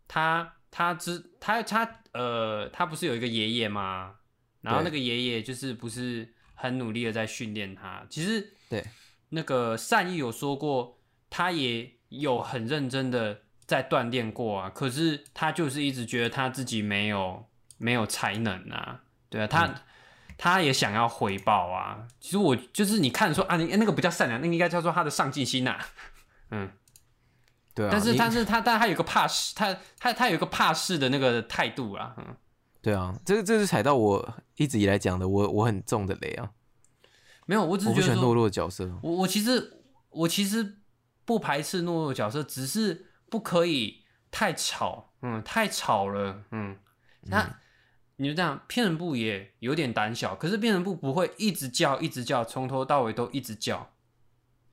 [0.07, 4.15] 他他之他他呃，他不是有一个爷爷吗？
[4.61, 8.05] 然后那个爷爷就是不是很努力的在训练他。
[8.09, 8.83] 其实对
[9.29, 17.45] 那个善意有说过，他也有很认真的在锻炼过啊，可是他就是一直觉得他自己没有
[17.77, 19.75] 没有才能啊，对啊，他、
[20.37, 22.07] 他也想要回报啊。
[22.19, 25.77] 其实我就是你看说啊，你那个不叫善良，那个应该叫做他的上进心呐、
[26.51, 26.69] 嗯，
[27.73, 32.35] 对啊，但是但是他但他有一个怕事，他他他有一个怕事的那个态度啊，嗯，
[32.81, 36.51] 对啊，这个这是踩到我一直以来讲的我我很重的雷啊，
[37.45, 38.99] 没有，我只我不喜欢懦是觉得懦，弱的角色。
[39.01, 40.77] 我我其实我其实
[41.25, 46.77] 不排斥懦弱的角色，只是不可以太吵，嗯，太吵了，嗯，
[47.23, 47.59] 那。
[48.17, 53.91] 你就这样，骗人部也有点胆小，可是骗人部不会一直叫，一直叫，从头到尾都一直叫。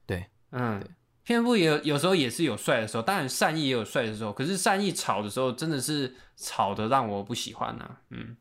[0.07, 0.81] 对，嗯，
[1.25, 8.37] 骗人部也有有时候也是有帅的时候，当然善意也有帅的时候，可是善意吵的时候真的是吵的让我不喜欢呐、嗯，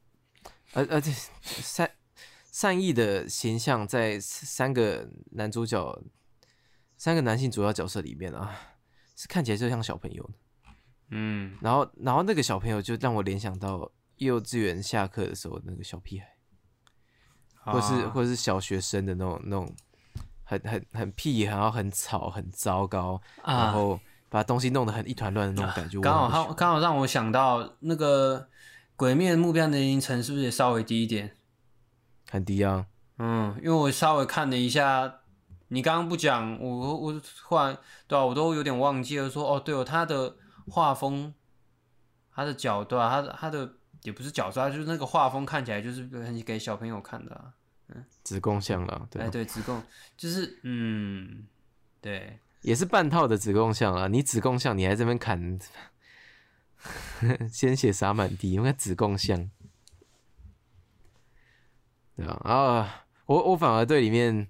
[0.74, 1.90] 而而且善
[2.52, 6.00] 善意的形象在三个男主角、
[7.02, 8.56] 三个男性主要角色里面啊，
[9.16, 10.34] 是看起来就像小朋友的。
[11.10, 16.28] 嗯，然后，然后那个小朋友就让我联想到幼稚园下课的时候那个小屁孩，
[17.56, 19.76] 或是啊或是小学生的那种那种
[20.44, 24.00] 很很很屁，然后很吵、很糟糕，然啊，后
[24.30, 25.98] 把东西弄得很一团乱的那种感觉。
[25.98, 28.42] 我刚好刚好让我想到那个
[28.96, 31.36] 《鬼灭》目标年龄层是不是也稍微低一点？
[32.30, 32.86] 很低啊，
[33.18, 35.21] 嗯，因为我稍微看了一下，
[35.74, 40.36] 你刚刚不讲，我我忽然对啊，我都有点忘记了说哦，对哦，他的
[40.68, 41.34] 画风，
[42.36, 47.54] 他的角对啊，他的他的也不是角度啊就是那个画风看起来就是很给小朋友看的、啊。
[48.22, 49.82] 子宫像了，对哎，啊，对，子贡
[50.18, 51.48] 就是嗯，
[52.02, 54.08] 对，也是半套的子宫像啊。
[54.08, 55.58] 你子宫像，你还这边砍，
[57.50, 59.50] 鲜血洒满地，因为子宫像，
[62.18, 64.48] 对啊，啊，我我反而对里面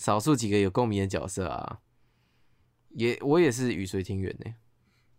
[0.00, 1.80] 少数几个有共鸣的角色啊，
[2.94, 4.54] 也我也是雨随天远呢。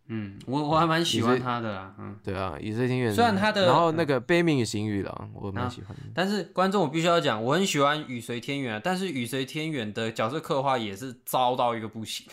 [0.08, 2.20] 嗯，我我还蛮喜欢他的啦，嗯。
[2.24, 3.14] 对啊，雨随天远。
[3.14, 6.02] 虽然他的然后那个悲鸣与行雨郎，我蛮喜欢的。
[6.16, 12.28] 但是观众，我必须要讲，我很喜欢雨随天远啊，但是雨随天远的角色刻画也是糟到一个不行，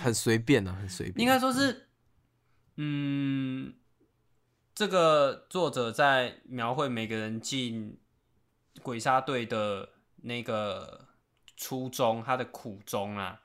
[0.00, 1.24] 很随便啊，很随便。
[1.24, 1.86] 应该说是，
[2.78, 3.72] 嗯，
[4.74, 7.96] 这个作者在描绘每个人进
[8.82, 9.88] 鬼杀队的
[10.22, 11.08] 那个
[11.56, 13.40] 初衷，他的苦衷啊，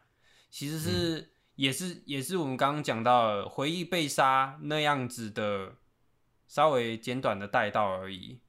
[0.50, 5.76] 其实是、也是也是我们刚刚讲到的回忆被杀那样子的
[6.48, 8.40] 稍微简短的带到而已，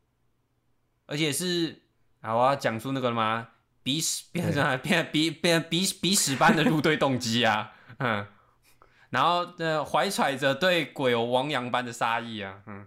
[1.07, 1.83] 而且是
[2.21, 3.49] 啊，我要讲出那个了吗？
[3.83, 8.27] 鼻屎变成变鼻变鼻鼻屎般的入队动机啊，嗯。
[9.11, 12.87] 然后呃，怀揣着对鬼有亡羊般的杀意啊，嗯，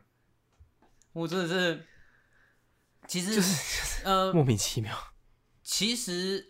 [1.14, 1.88] 我真的是，
[3.08, 4.96] 其实就是呃，莫名其妙。
[5.72, 6.50] 其实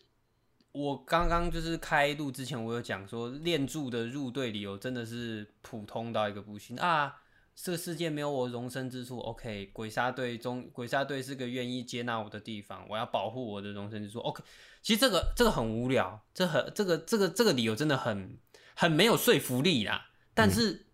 [0.72, 7.22] 我刚刚就是开录之前，我有讲说练柱的入队理由真的是普通到一个不行啊，
[7.56, 9.20] 这个世界没有我容身之处。
[9.20, 14.18] OK，鬼杀队中，鬼杀队是个愿意接纳我的地方，我要保护我的容身之处。
[14.22, 14.44] OK，
[14.82, 18.40] 其实这个这个很无聊，这很这个这个这个理由真的很。
[18.74, 20.88] 很没有说服力啦，但是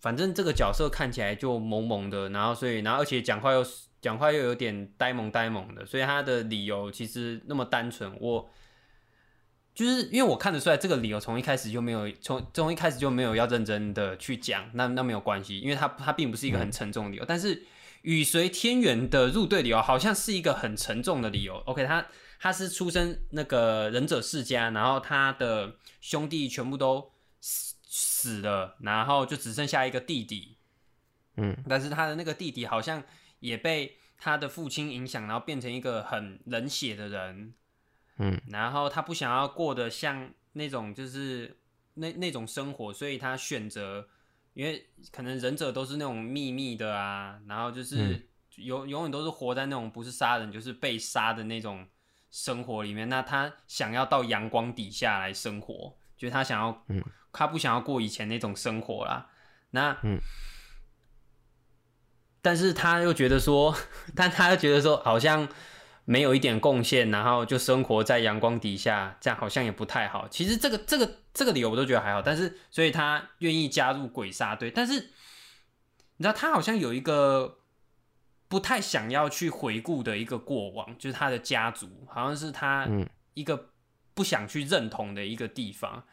[0.00, 3.64] 反正这个角色看起来就萌萌的，然后所以然后而且讲话又
[4.02, 8.50] 讲话又有点呆萌呆萌的，所以他的理由其实那么单纯，我
[9.74, 17.64] 就是因为我看得出来这个理由从一开始就没有从从一开始就没有要认真的去讲，那那没有关系，因为他他并不是一个很沉重的理由，但是
[18.02, 21.56] 与随天缘的入队理由好像是一个很沉重的理由。
[21.64, 22.06] OK，他。
[22.44, 30.56] 他是出生那个忍者世家，然后他的兄弟全部都死死了，然后就只剩下一个弟弟。
[31.36, 33.00] 嗯，但是他的那个弟弟好像
[33.42, 37.52] 也被他的父亲影响，然后变成一个很冷血的人。
[38.16, 41.58] 嗯，然后他不想要过得像那种就是
[41.92, 44.08] 那那种生活，所以他选择，
[44.54, 48.26] 因为可能忍者都是那种秘密的啊，然后就是
[48.56, 51.86] 永永远都是活在那种不是杀人就是被杀的那种。
[52.34, 59.30] 生活里面，那他想要到阳光底下来生活，就是他想要，嗯，他不想要过以前那种生活啦。
[59.72, 60.18] 那，嗯，
[62.42, 63.74] 但是他又觉得说，
[64.14, 65.48] 但他又觉得说，好像
[66.04, 70.28] 没有一点贡献，然后就生活在阳光底下，这样好像也不太好。
[70.28, 77.58] 其实这个这个这个理由我都觉得还好，但是所以他愿意加入鬼杀队，但是你知道他好像有一个。
[78.48, 82.86] 不太想要去回顾的一个过往，就是他的家族，好像是他
[83.32, 83.70] 一个
[84.12, 86.04] 不想去认同的一个地方。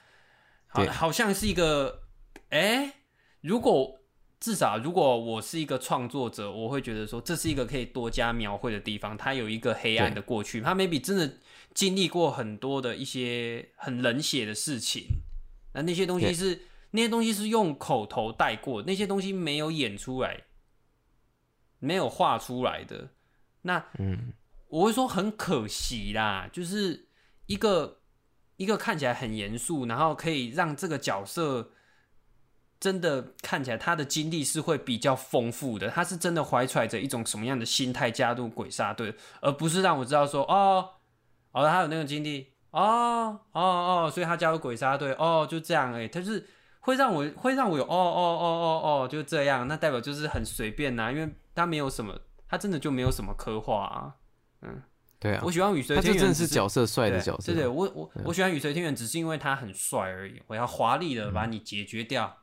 [0.68, 2.04] 好，好像是一个，
[2.48, 2.94] 哎，
[3.42, 3.99] 如果
[4.40, 9.18] 至少如果我是一个创作者，我会觉得说这是一个可以多加描绘的地方。
[9.18, 11.38] 他有一个黑暗的过去，他 maybe 真的
[11.74, 15.08] 经历过很多的一些很冷血的事情。
[15.74, 16.62] 那那些东西是
[16.92, 20.44] 那些东西是用口头带过，那些东西没有演出来。
[21.82, 23.12] 没有画出来的，
[23.62, 24.34] 那嗯，
[24.68, 27.08] 我会说很可惜啦，就是
[27.46, 28.02] 一个
[28.58, 31.72] 一个看起来很严肃，然后可以让这个角色
[32.80, 40.90] 真的看起来他的经历是会比较丰富的，他是真的怀揣着一种什么样的心态加入鬼杀队，而不是让我知道说哦
[41.52, 46.48] 哦他有那个经历哦哦哦，所以他加入鬼杀队哦就这样哎，他是
[46.80, 51.30] 会让我会让我有哦哦哦哦哦就这样，那代表就是很随便呐，因为。
[51.56, 52.18] 他没有什么，
[52.48, 54.16] 他真的就没有什么刻画啊，
[54.62, 54.82] 嗯，
[55.20, 62.34] 对啊，我喜欢雨随天元，真的是角色帅的角色，对对，我我我喜欢雨随天元，只是因为他很帅而已，我要华丽的把你解决掉，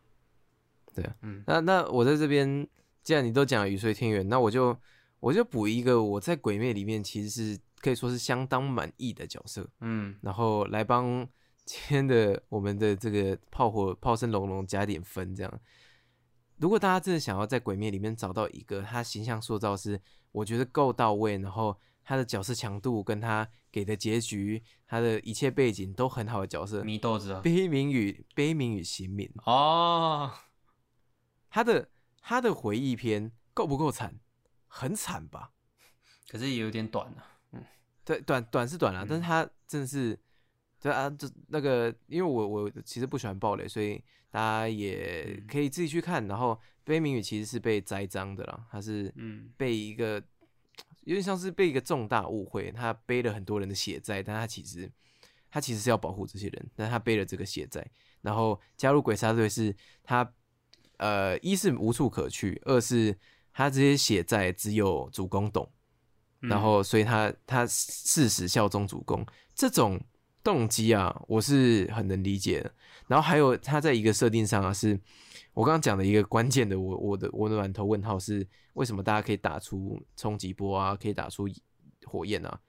[0.96, 2.66] 对啊，嗯，那那我在这边，
[3.02, 4.76] 既然你都讲雨水天元，那我就
[5.20, 11.28] 我就补一个我在鬼灭里面其实是可以说是相当满意的角色，嗯，然后来帮
[11.64, 15.60] 今天的我们的这个炮火炮声隆隆加点分，这样。
[16.58, 20.00] 如果大家真的想要在《鬼灭》里面找到一个他形象塑造是
[20.32, 30.32] 我觉得够到位，然后他的角色强度跟他给的结局，他的一切背景都很好的角色，祢豆子，悲鸣与悲鸣与行敏哦，
[31.56, 31.88] 他的
[32.20, 34.20] 他的回忆篇够不够惨？
[34.68, 35.52] 很惨吧？
[36.28, 37.64] 可是也有点短了，嗯，
[38.04, 40.18] 对，短短是短了，但是他真的是。
[40.78, 46.24] 对啊，这那个，因为我我其实不喜欢暴雷，所以大家也可以自己去看。
[46.28, 50.22] 然后悲鸣语其实是被栽赃的啦，他是嗯被一个
[51.04, 54.88] 有点像是被一个重大误会，他背了很多人的血债，但他其实
[55.50, 57.84] 他其实是要保护这些人，但他背了这个血债，
[58.20, 60.30] 然后加入鬼杀队是他
[60.98, 63.16] 呃一是无处可去，二是
[63.52, 65.70] 他这些血债只有主公懂，
[66.40, 69.24] 然后所以他他誓死效忠主公
[69.54, 70.00] 这种。
[70.46, 72.72] 动机啊，我是很能理解的。
[73.08, 74.96] 然后还有他在一个设定上啊，是
[75.54, 81.48] 我刚刚讲的一个关键的，我我的我的满头问号是为什么大家可以打出冲击波啊，可以打出
[82.04, 82.60] 火焰啊？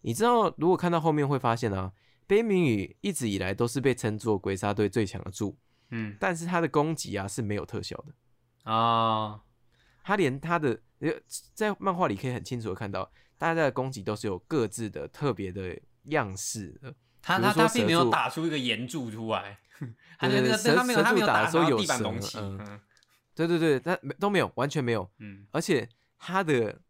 [0.00, 1.92] 你知道，如果看到后面会发现啊，
[2.26, 5.56] 悲鸣雨一直以来都是被称作鬼杀队最强的柱，
[5.90, 8.70] 嗯，但是他的攻击啊是没有特效的。
[8.70, 9.42] 啊，
[10.02, 11.12] 他连他的呃
[11.54, 16.94] 在漫画里可以很清楚的看到，大家的攻击都是有各自的特别的样式的。
[17.22, 19.58] 他他他并没有打出一个岩柱出来，
[20.18, 22.58] 他对那个对蛇他没有他没有打的时候有蛇
[23.34, 25.10] 对对对，但没都没有，完全没有。
[25.18, 25.46] 嗯。
[25.50, 25.88] 而且
[26.18, 26.80] 他的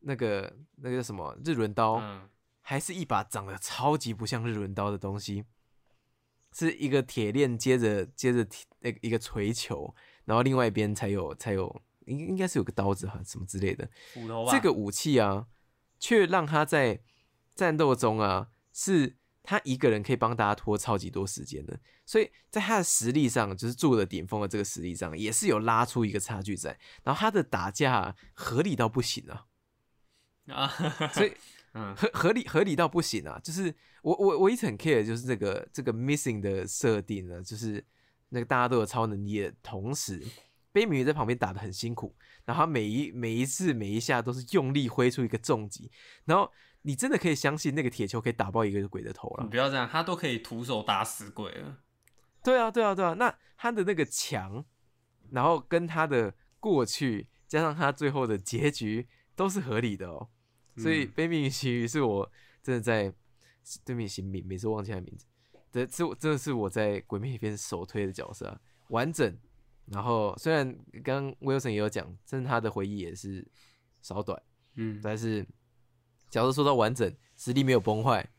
[0.00, 2.28] 那个那个什么日轮刀，嗯。
[2.62, 5.44] 还是一把长得超级不像日轮刀的东西，
[6.52, 9.94] 是一个铁链接着接着铁那个一个锤球，
[10.24, 13.88] 然后另外一边才有才有应应该是有个刀子哈什么之类的。
[14.14, 15.46] 斧头吧，这个武器啊，
[15.98, 17.00] 却让他在
[17.54, 26.78] 战斗中啊，是他一个人可以帮大家拖超级多时间的，所以在他的实力上，就是住的顶峰的这个实力上，也是有拉出一个差距在。
[27.02, 29.46] 然后他的打架、啊、合理到不行啊，
[30.48, 30.68] 啊，
[31.12, 31.32] 所以
[31.72, 33.40] 嗯合合理合理到不行啊！
[33.42, 37.84] 就是我我我一直很 care，就是这个这个 missing 的设定呢，就是
[38.30, 40.20] 那个大家都有超能力的同时，
[40.72, 42.14] 悲鸣鱼在旁边打的很辛苦，
[42.44, 45.90] 然后他每一每一次每一下都是用力挥出一个重击，
[46.24, 46.50] 然后
[46.82, 49.50] 你真的可以相信那个铁球可以打爆一个鬼的头了你。
[49.50, 51.78] 不要这样，他都可以徒手打死鬼了。
[52.42, 53.14] 对啊，对啊，对啊。
[53.14, 54.64] 那他的那个强，
[55.30, 59.06] 然后跟他的过去，加上他最后的结局，
[59.36, 60.30] 都是合理的哦。
[60.76, 62.30] 所以嗯《悲鸣与奇遇》是我
[62.62, 63.12] 真的在
[63.84, 65.26] 对面行名，每次忘记他的名字，
[65.70, 69.36] 这是我真的是我在《鬼灭》里边首推的角色啊，完整。
[69.86, 73.44] 然后虽然刚刚 Wilson 也有讲，真的他的回忆也是
[74.00, 74.40] 稍短，
[74.76, 75.00] 嗯。
[75.02, 75.44] 但是
[76.28, 78.30] 假如说到完整，实力没有崩坏，对，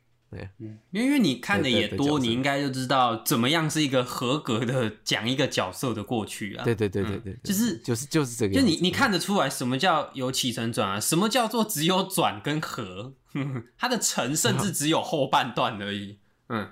[0.60, 6.64] 嗯，因为你看的也多，你应该就知道怎么样是一个合格的讲一个角色的过去啊。
[6.64, 11.00] 对对对对嗯对，就是就是就是这个就样子，你你看得出来什么叫有起承转啊？
[11.00, 13.14] 什么叫做只有转跟合？
[13.78, 16.20] 它的承甚至只有后半段而已。
[16.50, 16.68] 嗯，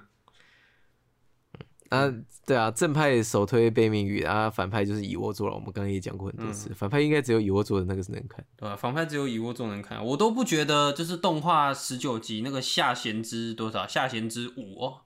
[1.89, 2.11] 啊，
[2.45, 5.55] 对啊，正派首推悲鸣语啊，反派就是蚁窝座了。
[5.55, 8.45] 我们刚刚也讲过很多嗯次，反派应该只有蚁窝座的那个是能看。
[8.55, 15.01] 对吧、反派只有蚁窝座能看，我都不觉得就是动画十九集那个下弦之多少下弦之五哦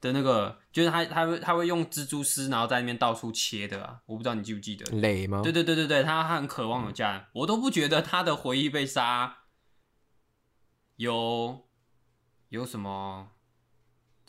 [0.00, 4.84] 的那个，就是他他会他会用蜘蛛丝然后在那边到处切的啊，我不知道你记不记得？
[4.96, 5.40] 累吗？
[5.42, 9.38] 对对对对对，他他很渴望有家人，我都不觉得他的回忆被杀
[10.96, 11.66] 有
[12.48, 13.31] 有什么，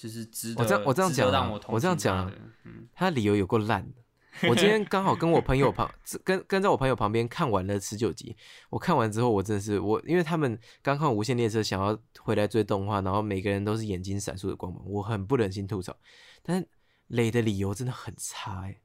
[0.04, 4.50] 就是值得我这样我这样讲我这样讲啊的，嗯他理由有够烂的。
[4.50, 5.90] 我今天刚好跟我朋友旁
[6.26, 8.36] 跟跟在我朋友旁边看完了十九集，
[8.70, 15.96] 我看完之后，我真的是我，因为他们刚看《无限列车》，想要回来追动画，然后每个人都是眼睛闪烁的光芒，我很不忍心吐槽。
[16.42, 16.68] 但是
[17.08, 18.82] 磊的理由真的很差哎、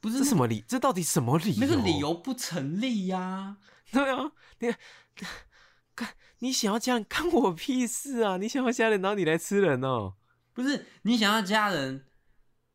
[0.00, 0.64] 不是这什么理？
[0.66, 1.66] 这到底什么理由？
[1.66, 3.58] 那个理由不成立呀、
[3.92, 4.72] 对啊，你
[5.94, 8.38] 看，你想要家人干我屁事啊！
[8.38, 10.14] 你想要家人，然后你来吃人哦。
[10.56, 12.06] 不是你想要家人，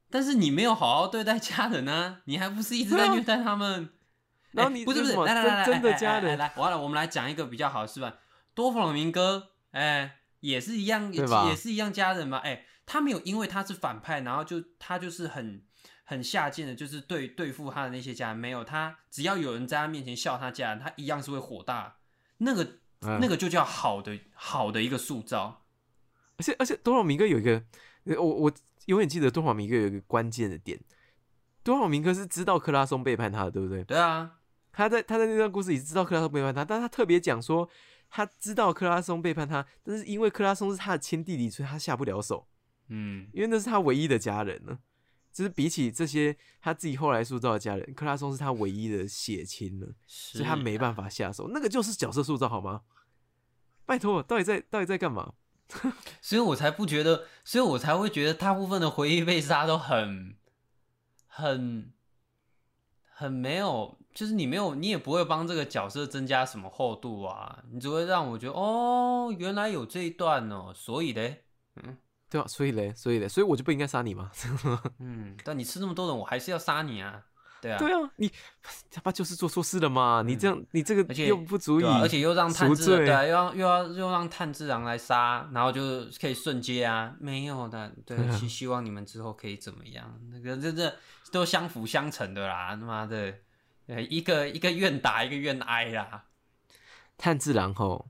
[0.09, 3.89] 但是你没有好好对待家人啊，你还不是一直在虐待他们？
[4.53, 8.17] 然后你哎不是不是，来来来来，真真的家人哎来，我要来，我们来讲一个比较好的示范。
[8.53, 12.37] 多弗朗明哥，哎，也是一样，对吧也是一样家人嘛。
[12.37, 15.63] 哎，他没有因为他是反派，然后就他就是很
[16.03, 21.95] 很下贱的，就是对对付他的那些家人，没有他只要有人在他面前笑他家人，他一样是会火大。
[22.39, 22.63] 那个
[23.01, 25.60] 嗯那个就叫好的好的一个塑造。
[26.41, 27.63] 而且而且多少明哥有一个，
[28.05, 28.51] 呃我我
[28.87, 30.79] 永远记得多少明哥有一个关键的点，
[31.61, 33.83] 多少明哥是知道克拉松背叛他的，对不对？
[33.83, 34.39] 对啊，
[34.71, 37.69] 他在他在那段故事里知道克拉松背叛他，但他特别讲说
[38.09, 42.47] 他知道克拉松背叛他，但是因为克拉松是他的亲弟弟，所以他下不了手，
[42.87, 44.79] 嗯，因为那是他唯一的家人呢。
[45.31, 49.87] 就是比起这些他自己后来塑造的家人，克拉松是他唯一的血亲了。
[50.05, 52.81] 所以他没办法下手，那个就是角色塑造好吗？
[53.85, 55.33] 拜托，到底在到底在干嘛？
[56.21, 60.35] 所以我才不觉得，所以我才会觉得大部分的回忆被杀都很、
[61.27, 61.93] 很、
[63.13, 71.43] 很没有，就是你没有，你也不会帮这个角色增加什么厚度啊，你只会让我觉得哦，原来有这一段哦，所以嘞，
[71.75, 71.97] 嗯
[72.29, 74.31] 对啊，所以嘞，所以嘞，所以我就不应该杀你吗？
[74.99, 77.25] 嗯，但你吃那么多人，我还是要杀你啊，
[77.61, 78.31] 对啊，对啊，你
[78.89, 90.19] 他妈就是做错事了嘛，你这样你这个又不足以而且又让炭治对啊，又让又要又让炭治郎来杀，然后就可以瞬接啊，没有的，对， 希希望你们之后可以怎么样？
[90.31, 90.93] 那个这这
[91.31, 93.33] 都相辅相成的啦，他妈的，
[93.87, 96.25] 呃，一个一个愿打，一个愿挨啦。
[97.17, 98.09] 炭治郎吼，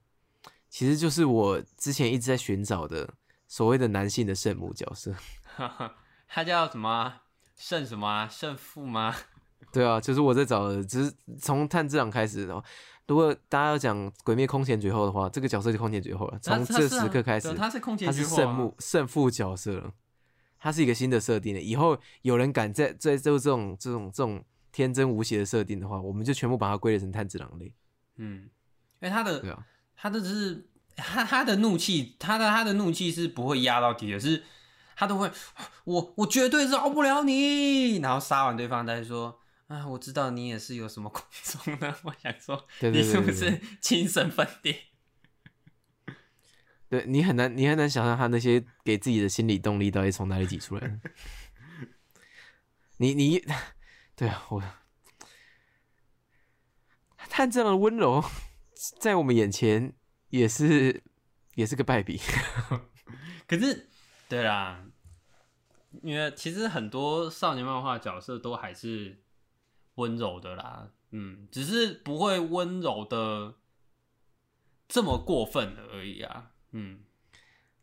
[0.69, 3.13] 其实就是我之前一直在寻找的
[3.47, 5.13] 所谓的男性的圣母角色。
[6.33, 7.15] 他叫什么
[7.57, 7.85] 圣？
[7.85, 8.27] 什么啊？
[8.27, 9.13] 胜负吗？
[9.71, 12.63] 对啊，就是我在找的，只是从炭治郎开始哦。
[13.07, 16.39] 如果大家要讲鬼灭空前绝后的话，这个角色就空前绝后了。
[16.41, 19.91] 从这时刻开始对，他是空前他是绝后啊圣母圣父角色了，
[20.57, 21.59] 他是一个新的设定了。
[21.59, 24.41] 以后有人敢在在做这种这种这种
[24.71, 27.73] 天真无邪的设定的话，我们就全部把它归类成炭治郎类。
[28.15, 28.43] 嗯，
[29.01, 29.65] 因为他的对啊，
[29.97, 30.65] 他的只是
[30.95, 34.41] 他他的怒气，他的他的怒气是不会压到底的，是
[34.95, 35.29] 他都会
[35.83, 39.40] 我我绝对饶不了你，然后杀完对方再说。
[39.71, 41.95] 啊，我知道你也是有什么苦衷的。
[42.03, 44.87] 我想说，对对你是不是精神分裂？
[46.89, 50.99] 对你很难，你很难想象他那些给自己的心理动力到底从哪里挤出来的。
[52.97, 53.41] 你你，
[54.13, 54.61] 对啊，我
[57.29, 58.21] 他这样的温柔，
[58.99, 59.93] 在我们眼前
[60.31, 61.01] 也是
[61.55, 62.19] 也是个败笔。
[63.47, 63.89] 可是，
[64.27, 64.83] 对啦，
[66.03, 69.20] 因为其实很多少年漫画角色都还是
[70.01, 73.53] 温柔的啦，嗯，只是不会温柔的
[74.87, 76.99] 这么过分而已啊，嗯，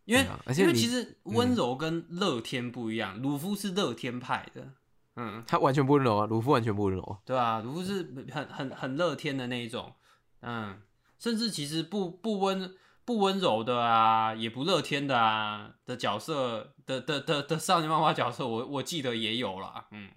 [0.05, 4.73] 因为、因为其实温柔跟乐天不一样，鲁夫是乐天派的，
[5.17, 7.19] 嗯，他完全不温柔啊，鲁夫完全不温柔。
[7.25, 9.95] 对啊，鲁夫是很很很乐天的那一种，
[10.41, 10.81] 嗯，
[11.19, 20.11] 甚至其实不不温不温柔的啊，也不乐天的啊的角色的的的的少年漫画角色，我我记得也有啦，嗯，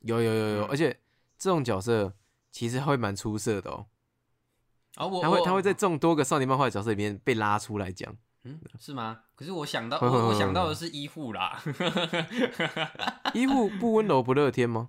[0.00, 0.68] 有有有有，嗯。
[0.68, 0.98] 而且
[1.42, 2.14] 这种角色
[2.52, 3.86] 其实会蛮出色的哦。
[4.94, 8.16] 他会他会在众多个少年漫画角色里面被拉出来讲。
[8.44, 9.20] 嗯是吗？
[9.34, 11.60] 可是我想到我想到的是医护啦，
[13.34, 14.88] 医护不温柔不乐天吗？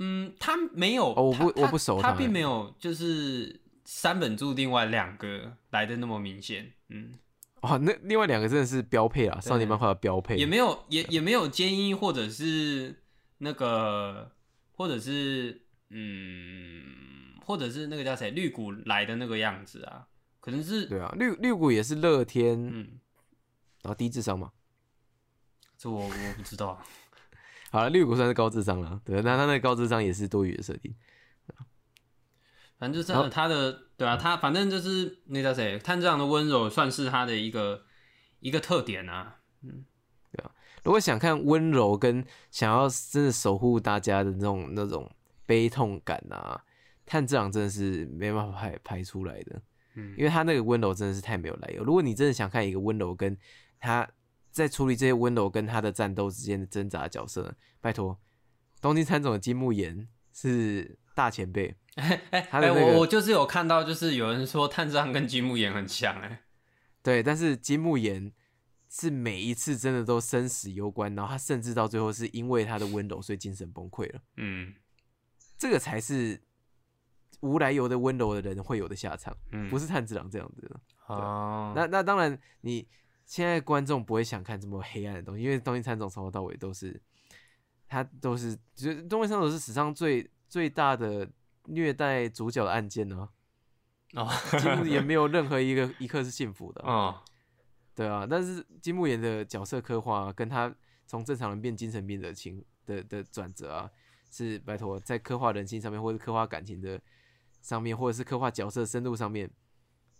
[0.00, 7.12] 嗯，他没有，哦我不我不熟他他并没有就是三本注另外两个来的那么明显，嗯。
[7.60, 10.36] 哇，那另外两个真的是标配啊，少年漫画的标配。
[10.36, 13.02] 也没有也也没有坚毅，或者是
[13.38, 14.32] 那个，
[14.72, 15.63] 或者是
[15.96, 20.08] 嗯，或者是那个叫谁绿谷来的那个样子啊，
[20.40, 22.98] 可能是对啊，绿绿谷也是乐天，嗯，
[23.82, 24.50] 然后低智商嘛。
[25.78, 26.82] 这我我不知道，
[27.70, 30.92] 好了，绿谷算是高智商了，对，那他那个高智商也是多余的设定。
[32.76, 37.84] 反正就是他的对啊，他反正就是那叫谁炭治郎的温柔算是他的一个
[38.40, 39.36] 一个特点啊，
[40.82, 45.10] 如果想看温柔跟想要真的守护大家的那种那种
[45.46, 46.64] 悲痛感啊，
[47.06, 49.62] 炭治郎真的是没办法拍拍出来的，
[49.94, 50.14] 嗯。
[50.16, 51.84] 因为他那个温柔真的是太没有来由。
[51.84, 53.36] 如果你真的想看一个温柔跟
[53.78, 54.08] 他
[54.50, 58.18] 在处理这些温柔跟他的战斗之间的挣扎的角色，拜托，
[58.80, 66.42] 东京参总的金木研是大前辈， 哎哎，我我就是有看到，就是有人说炭治郎跟金木研很像，哎，
[67.02, 68.32] 对，但是金木研
[68.88, 74.20] 是每一次真的都生死攸关，然后他甚至到最后是因为他的温柔，所以精神崩溃了。
[74.36, 74.72] 嗯
[75.56, 76.40] 这个才是
[77.40, 80.80] 无来由的温柔的人会有的下场，嗯，不是炭治郎这样子的。
[81.06, 82.86] 哦，那那当然，你
[83.26, 87.00] 现在观众不会想看这么黑暗的东西，因为东京三总从头到尾都是
[87.86, 91.28] 他都是，就是东京参总是史上最最大的
[91.64, 93.28] 虐待主角的案件呢、哦
[94.60, 97.20] 金木也没有任何一个一刻是幸福的啊、哦。
[97.96, 100.72] 对啊，但是金木研的角色刻画跟他
[101.04, 103.90] 从正常人变精神病的情的的转折啊，
[104.34, 107.00] 是拜托在刻画人性上面，或者刻画感情的
[107.62, 109.48] 上面，或者是刻画角色深度上面，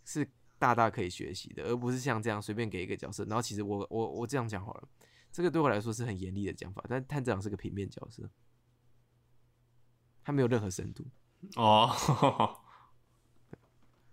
[0.04, 0.24] 是
[0.56, 3.24] 大大可以学习的，而不是像这样随便给一个角色。
[3.24, 4.88] 然后其实我我我这样讲好了，
[5.32, 8.22] 这个对我来说是很严厉的讲法，但探长是个平面角色，
[10.22, 11.04] 他没有任何深度，
[11.56, 11.90] 哦，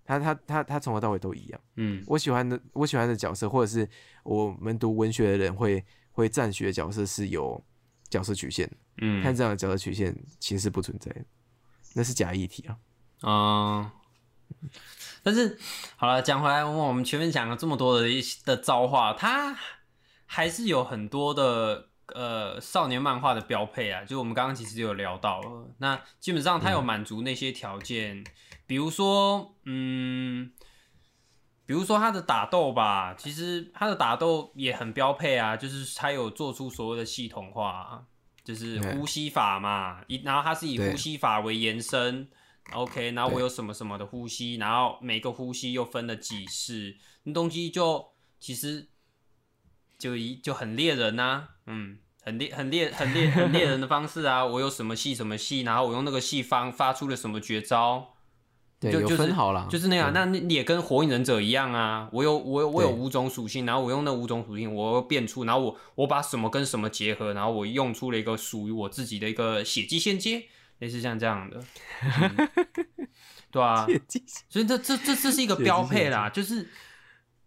[0.04, 1.62] 他他他他从头到尾都一样。
[1.76, 3.88] 嗯我喜欢的我喜欢的角色，或者是
[4.24, 7.64] 我们读文学的人会会赞许的角色是有
[8.12, 11.26] 角色曲线嗯这样的角色曲线其实是不存在的，
[11.96, 12.78] 那是假议题啊。
[13.22, 13.94] 啊，
[15.24, 15.58] 但是
[15.96, 19.58] 好了，讲回来，我们前面讲了这么多的一些的造化，它
[20.26, 28.24] 还是有很多的呃少年漫画的标配啊，就我们刚刚其实有聊到了，那基本上它有满足那些条件，
[28.68, 30.52] 比如说嗯。
[31.72, 38.04] 比如说他的打斗吧，其实他的打斗也很标配啊，就是他有做出所谓的系统化啊，
[38.44, 42.30] 就是呼吸法嘛，一然后他是以呼吸法为延伸
[42.74, 48.06] ，OK，然后我有什么什么的呼吸，然后每个呼吸又分了几式，那东西就
[48.38, 48.90] 其实
[49.98, 58.11] 就一就很猎人呐、嗯，很猎很猎很猎很猎人的方式啊， 我有什么戏什么戏，然后我用那个戏方发出了什么绝招，
[58.82, 70.46] 对，就就是分好了，就是那样，那你也跟火影忍者一样啊，我有我有我有五种属性，然后我用那五种属性，我变出，然后我我把什么跟什么结合，然后我用出了一个属于我自己的一个血迹线接，
[70.80, 71.64] 类似像这样的，
[72.02, 72.50] 嗯。
[73.52, 73.86] 对啊，
[74.48, 76.70] 所以这这这这是一个标配啦，就是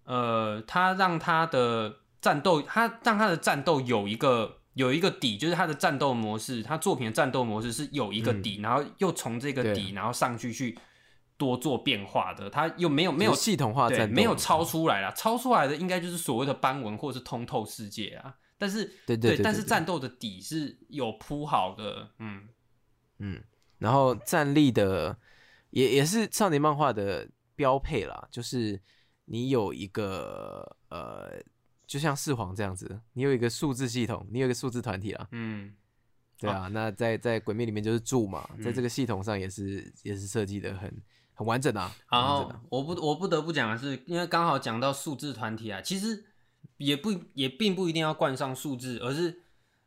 [0.04, 8.42] 呃，他让他的战斗，他让他的战斗有一个有一个底，就是他的战斗模式，他作品的战斗模式是有一个嗯。
[8.42, 10.76] 底，然后又从这个底，然后上去去
[11.36, 18.36] 多做变化的，它又没有没有系统化对战斗，没有超出来啦，超出来的应该就是所谓的斑纹或者是通透世界啊。
[18.56, 22.48] 但是对对但是战斗的底是有铺好的，嗯，
[23.18, 23.42] 嗯，
[23.78, 25.18] 然后战力的
[25.70, 28.80] 也也是少年漫画的标配啦，就是
[29.24, 31.42] 你有一个呃，
[31.84, 35.74] 就像四皇这样子，你有一个数字系统，你有一个数字团体啦，嗯，
[36.38, 40.94] 对啊，那在在鬼灭里面就是柱嘛，在嗯这个系统上也是也是设计的很
[41.34, 46.24] 很完整啊，很然后完整啊，我不我不得不讲的是，因为刚好讲到数字团体啊，其实
[46.76, 49.42] 也不也并不一定要冠上数字，而是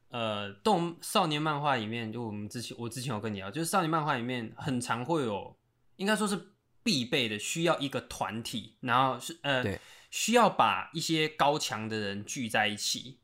[0.10, 5.56] 呃，动少年漫画里面，就我们之前我之前有跟你聊，就是少年漫画里面很常会有，
[5.98, 9.80] 应该说是必备的，需要一个团体，然后是呃对，
[10.10, 13.20] 需要把一些高强的人聚在一起，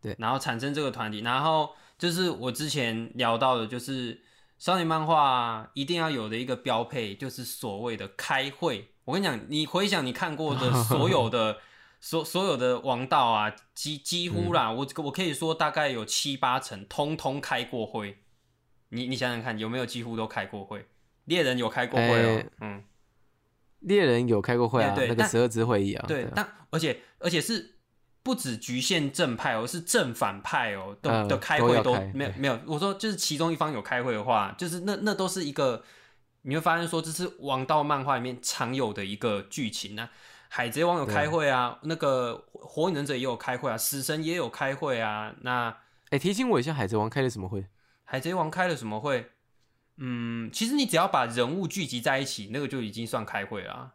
[0.00, 0.16] 对。
[0.18, 4.20] 然后产生这个团体，然后就是我之前聊到的，就是
[4.60, 8.92] 少年漫画一定要有的一个标配，就是所谓的开会。
[9.06, 11.56] 我跟你讲，你回想你看过的 所有的
[11.98, 18.18] 所所有的王道啊，几几乎啦，我我可以说大概有七八成通通开过会。
[18.90, 20.86] 你你想想看，有没有几乎都开过会？
[21.24, 22.84] 猎人有开过会哦，哎嗯，
[23.78, 27.76] 猎人有开过会啊，那个十二支会议啊，对，啊但而且而且是
[28.22, 32.58] 不止局限正派哦，是正反派哦，都、嗯的开会都没有没有。
[32.66, 35.82] 我说就是其中一方有开会的话，就是那那都是一个
[36.42, 40.10] 你会发现说这是王道漫画里面常有的一个剧情啊。
[40.52, 45.32] 海贼王有开会啊，那个火影忍者也有开会啊，死神也有开会啊。
[45.42, 45.76] 那
[46.10, 47.66] 哎，提醒我一下，海贼王开了什么会？
[48.02, 49.30] 海贼王开了什么会？
[49.98, 53.94] 嗯，其实你只要把人物聚集在一起，那个就已经算开会了啊。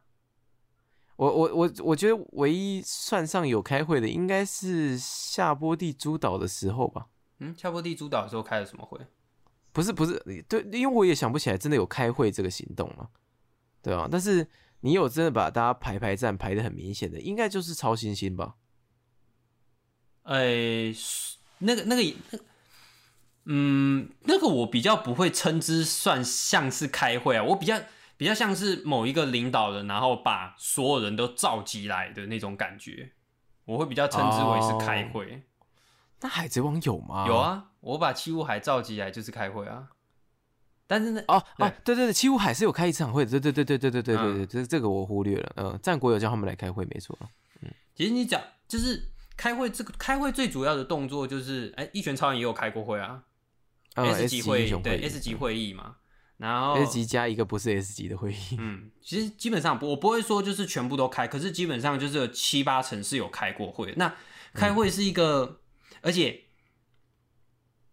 [1.17, 7.07] 我我我我觉得唯一算上有开会的，应该是夏波地诸岛的时候吧。
[7.39, 8.99] 嗯，夏波地诸岛的时候开了什么会？
[9.71, 13.09] 不是不是，对，因为我也想不起来真的有开会这个行动了，
[13.81, 14.47] 对啊，但是
[14.79, 18.55] 你有真的把大家排排站排的很明显的，应该就是超新星吧？
[20.23, 20.93] 呃，
[21.59, 22.39] 那个那个那
[23.45, 27.79] 嗯，那个我比较不会称之算像是开会啊，我比较
[28.17, 33.11] 比较像是某一个领导人，然后把所有人都召集来的那种感觉，
[33.65, 35.43] 我会比较称之为是开会。
[36.21, 37.25] 那海贼王有吗？
[37.27, 37.35] 有。
[37.37, 39.89] 啊，我把七武海召集来就是开会啊。
[40.87, 45.53] 但是呢，哦对哦，对对对，七武海是有开一场会的，对对对对对对对对对，嗯这这个我忽略了。
[45.57, 47.17] 嗯，战国有叫他们来开会，没错。
[47.61, 53.23] 嗯其实你讲就是开会，这个开会最主要的动作就是，哎，一拳超人也有开过会啊。
[53.95, 55.95] 嗯 S 级会议，对 S 级会议嘛，
[56.37, 58.57] 然后 S 级加一个不是 S 级的会议。
[58.57, 63.93] 嗯，其实基本上我不会说就是全部都开，可是基本上就是有七八成是有开过会。
[63.95, 64.13] 那
[64.53, 65.61] 开会是一个，
[66.01, 66.43] 而且，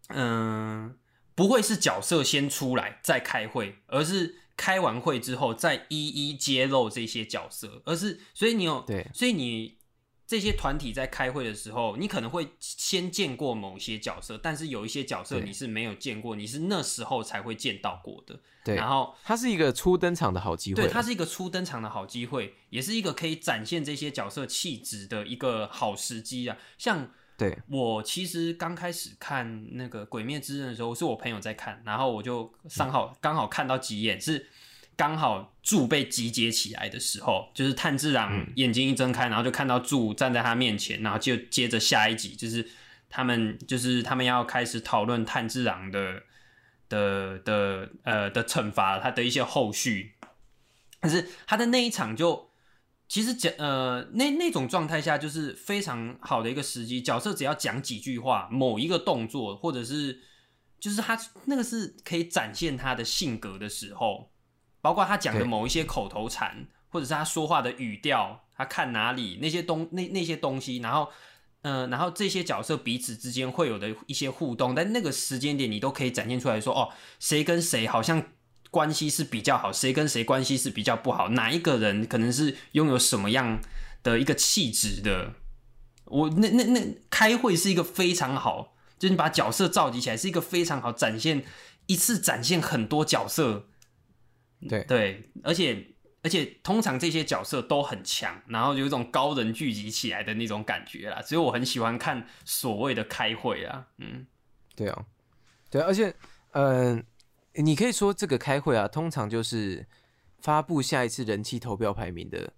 [0.09, 0.97] 嗯、
[1.35, 9.79] 不会是角色先出来再开会，而是开完会之后再一一揭露这些角色，而是所以你有对所以你
[10.27, 18.41] 这些团体在开会的时候，你可能会先见过某些角色，但是有一些角色你是没有见过，你是那时候才会见到过的。
[18.65, 20.83] 对，然后它是一个初登场的好机会。
[20.83, 26.57] 对，它是一个初登场的好机会，也是一个可以展现这些角色气质的一个好时机啊。
[26.79, 34.47] 像对我其实刚开始看那个《鬼灭之刃》的时候，是我朋友在看，然后我就刚好刚好看到几眼，是
[34.97, 42.69] 刚好柱被集结起来的时候，就是炭治郎眼睛一睁开，然后就看到柱站在他面前，然后就接着下一集就是
[43.09, 46.23] 他们就是他们要开始讨论炭治郎的
[46.89, 50.15] 的的呃的惩罚，他的一些后续。
[51.01, 52.51] 可是他的那一场就
[53.09, 60.21] 其实讲呃那那种状态下就是非常好的一个时机，角色只要讲几句话，某一个动作，或者是
[60.81, 64.32] 就是他那个是可以展现他的性格的时候，
[64.83, 71.09] 包括他讲的某一些口头禅，或者是他说话的语调，他看哪里那些东那那些东西，然后。
[71.65, 78.21] 嗯、然后这些角色彼此之间会有的一些互动，但那个时间点你都可以展现出来说，哦，谁跟谁好像
[78.73, 83.61] 关系是比较好，谁跟谁关系是比较不好，哪一个人可能是拥有什么样
[84.03, 85.35] 的一个气质的。
[86.07, 91.45] 我那那那开会是一个非常好，就是你把角色召集起来是一个非常好展现
[91.87, 93.69] 一次展现很多角色，
[94.69, 94.85] 对。
[94.85, 95.87] 对，而且
[96.23, 104.27] 而且通常这些角色都很强，然后有一种高人聚集起来的那种感觉啦，所以我很喜欢看所谓的开会啊，嗯，
[104.77, 105.05] 对啊，
[105.69, 106.15] 对啊，而且，
[106.53, 107.05] 嗯、
[107.55, 109.85] 你可以说这个开会啊，通常就是
[110.39, 112.53] 发布下一次人气投票排名的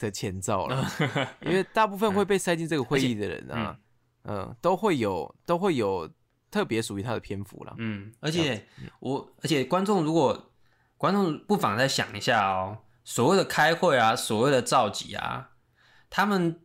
[0.00, 0.84] 的前兆了，
[1.46, 3.78] 因为大部分会被塞进这个会议的人啊，
[4.24, 6.10] 嗯，都会有都会有
[6.50, 7.74] 特别属于他的篇幅了。
[7.78, 8.66] 嗯，而且
[8.98, 10.50] 我，而且观众如果
[11.04, 15.50] 观众不妨再想一下哦，所谓的开会啊，所谓的召集啊，
[16.08, 16.58] 他们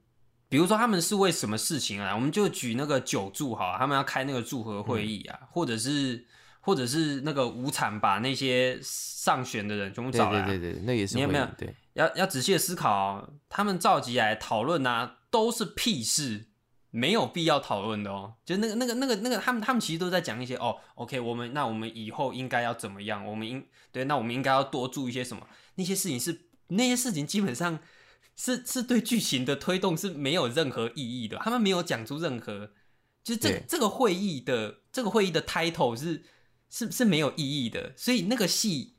[0.47, 2.15] 比如说他们是为什么事情啊？
[2.15, 6.25] 我们就举那个九柱哈，他们要开那个祝贺会议啊，或者是
[6.61, 11.75] 或者是那个无产把那些上选的人全部找来，对对对，那也是你有没有对？
[11.95, 16.45] 要要仔细的思考哦，他们召集来讨论啊，都是屁事。
[16.91, 23.25] 没有必要讨论的哦，就那个、那个、那个、那个，他们、他们其实都在讲一些哦，OK，我们那我们以后应该要怎么样？
[23.25, 25.47] 我们应对，那我们应该要多注意一些什么？
[25.75, 27.79] 那些事情是那些事情基本上
[28.35, 31.37] 是是对剧情的推动是没有任何意义的。
[31.37, 32.71] 他们没有讲出任何，
[33.23, 36.23] 就是这这个会议的这个会议的 title 是
[36.69, 38.98] 是是没有意义的，所以那个戏。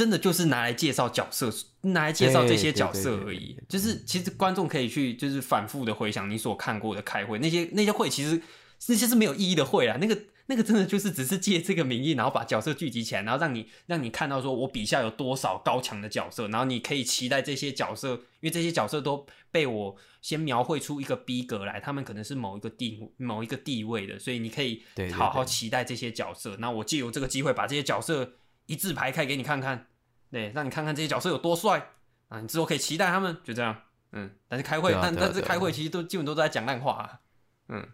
[0.00, 3.54] 真的就是拿来介绍角色，拿来介绍这些角色而已。
[3.68, 8.40] 就是其实观众可以去，就是反复的回想你所看过的开会，那些那些会其实
[8.86, 9.98] 那些是没有意义的会啊。
[10.00, 24.82] 那个那个真的就是只是借这个名义，然后把角色聚集起来，然后让你让你看到说我笔下有多少高强的角色，然后你可以期待这些角色，因为这些角色都被我先描绘出一个逼格来，他们可能是某一个地某一个地位的，所以你可以
[25.12, 26.56] 好好期待这些角色。
[26.58, 28.32] 那我借由这个机会把这些角色
[28.64, 29.88] 一字排开给你看看。
[30.30, 31.90] 对，让你看看这些角色有多帅
[32.28, 32.40] 啊！
[32.40, 33.82] 你之后可以期待他们，就这样。
[34.12, 37.20] 嗯，但是开会，但但是开会其实都基本都在讲烂话。
[37.68, 37.88] 嗯，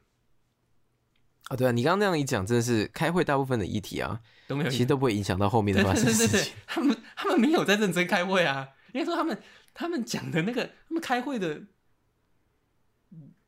[1.49, 6.53] 啊，对啊，你刚刚那样一讲，真的是开会大部分的议题啊都没有，其实都不会影响到后面的发生事情。
[6.67, 11.63] 他们他们没有在认真开会啊，应该说他们他们讲的那个他们开会的，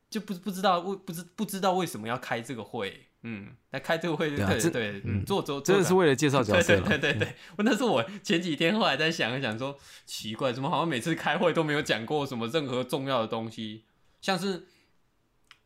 [0.09, 3.08] 就不不知道为不知不知道为什么要开这个会。
[3.23, 7.35] 嗯，来开这个会，对对，嗯，做做真的是为了介绍角色，对对对。
[7.57, 13.83] 我那是我前几天后来在想一想，说奇怪，怎么好像每次开会都没有讲过什么任何重要的东西？
[14.21, 14.67] 像是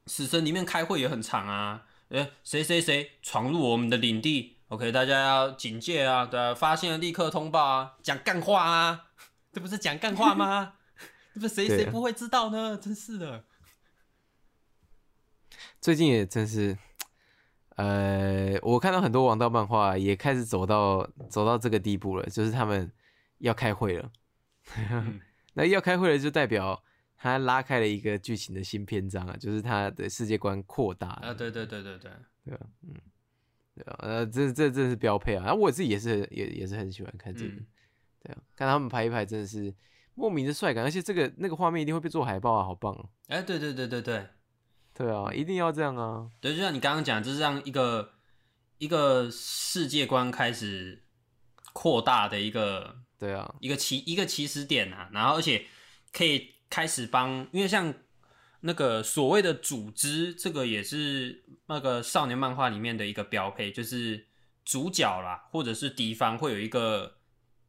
[0.08, 9.10] 死神里面开会也很长啊，呃，谁谁谁闯入我们的领地，OK，大家要警戒啊，对，发现了立刻通报啊，讲干话啊，
[9.54, 10.74] 这不是讲干话吗？
[11.36, 12.76] 这不谁谁不会知道呢？
[12.82, 13.44] 真是的，
[15.80, 16.80] 最近也真是。
[17.76, 22.92] 呃，我看到很多王道漫画也开始走到走到这个地步了，就是他们
[23.40, 24.12] 要开会了。
[25.56, 26.84] 那要开会了，就代表
[27.18, 31.34] 他拉开了一个剧情的新篇章啊，就是他的世界观扩大啊。
[31.34, 32.12] 对对对对对，
[32.46, 32.94] 对啊，嗯，
[33.76, 35.46] 对啊，呃，这这这是标配啊。
[35.46, 37.56] 然后我自己也是也也是很喜欢看这个，
[38.24, 39.74] 对啊，看他们拍一拍真的是
[40.14, 43.10] 莫名的帅感，而且这个那个画面一定会被做海报啊，好棒哦。
[43.28, 44.28] 哎，对对对对对。
[44.96, 46.30] 对啊，一定要这样啊！
[46.40, 48.14] 对，就像你刚刚讲，就是让一个
[48.78, 51.04] 一个世界观开始
[51.74, 55.10] 扩大的一个，对啊，一个起一个起始点啊。
[55.12, 55.66] 然后，而且
[56.12, 57.92] 可以开始帮，因为像
[58.60, 64.28] 那个所谓的组织，这个也是那个少年漫画里面的一个标配，就是
[64.64, 67.18] 主角啦，或者是敌方会有一个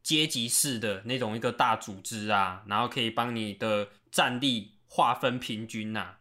[0.03, 6.17] 阶级式的那种一个大组织啊，然后可以帮你的战力划分平均呐。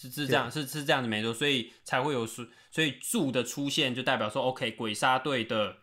[0.00, 5.78] 是是这样，是是这样子没错，所以才会有所所以柱的出现就代表说，OK，鬼杀队的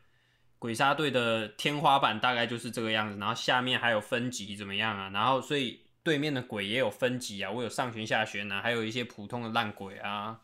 [0.57, 5.09] 鬼杀队的天花板大概就是这个样子，然后下面还有分级怎么样啊？
[5.13, 10.39] 然后所以对面的鬼也有分级啊，我有上旋下旋啊，还有一些普通的烂鬼啊，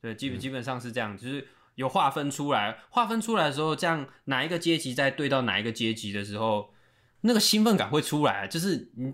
[0.00, 6.72] 对，基本基本上是这样，就是有划分出来，划分出来的时候，这样哪一个阶级在对到哪一个阶级的时候，
[7.20, 9.12] 那个兴奋感会出来，就是你。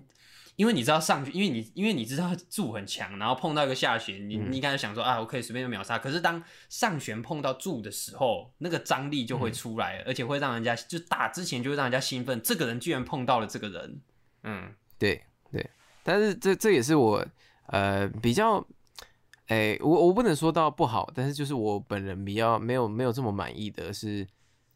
[0.55, 5.97] 因为你知道上去，因为你因为你知道柱很强，然后碰到一个下旋，你你刚才想说啊，我可以随便就秒杀。
[5.97, 12.39] 可是当上旋碰到柱的时候，那个张力就会出来，而且会让人家就打之前就会让人家兴奋。
[12.43, 14.01] 这个人居然碰到了这个人，
[14.43, 15.67] 嗯，对对。
[16.03, 17.25] 但是这这也是我
[17.67, 18.65] 呃比较，
[19.47, 24.27] 哎，我我不能说到不好，但是就是我本人比较没有没有这么满意的是，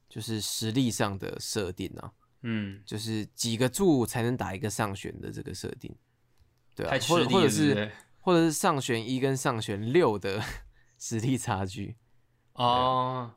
[0.10, 2.12] 就是实力上的设定啊。
[2.48, 5.92] 嗯，就是几个柱才能打一个上旋的这个设定，
[6.76, 7.92] 对啊，或者或者是
[8.22, 10.40] 或者是上旋一跟上旋六的
[11.00, 11.96] 实力差距
[12.54, 13.34] 哦，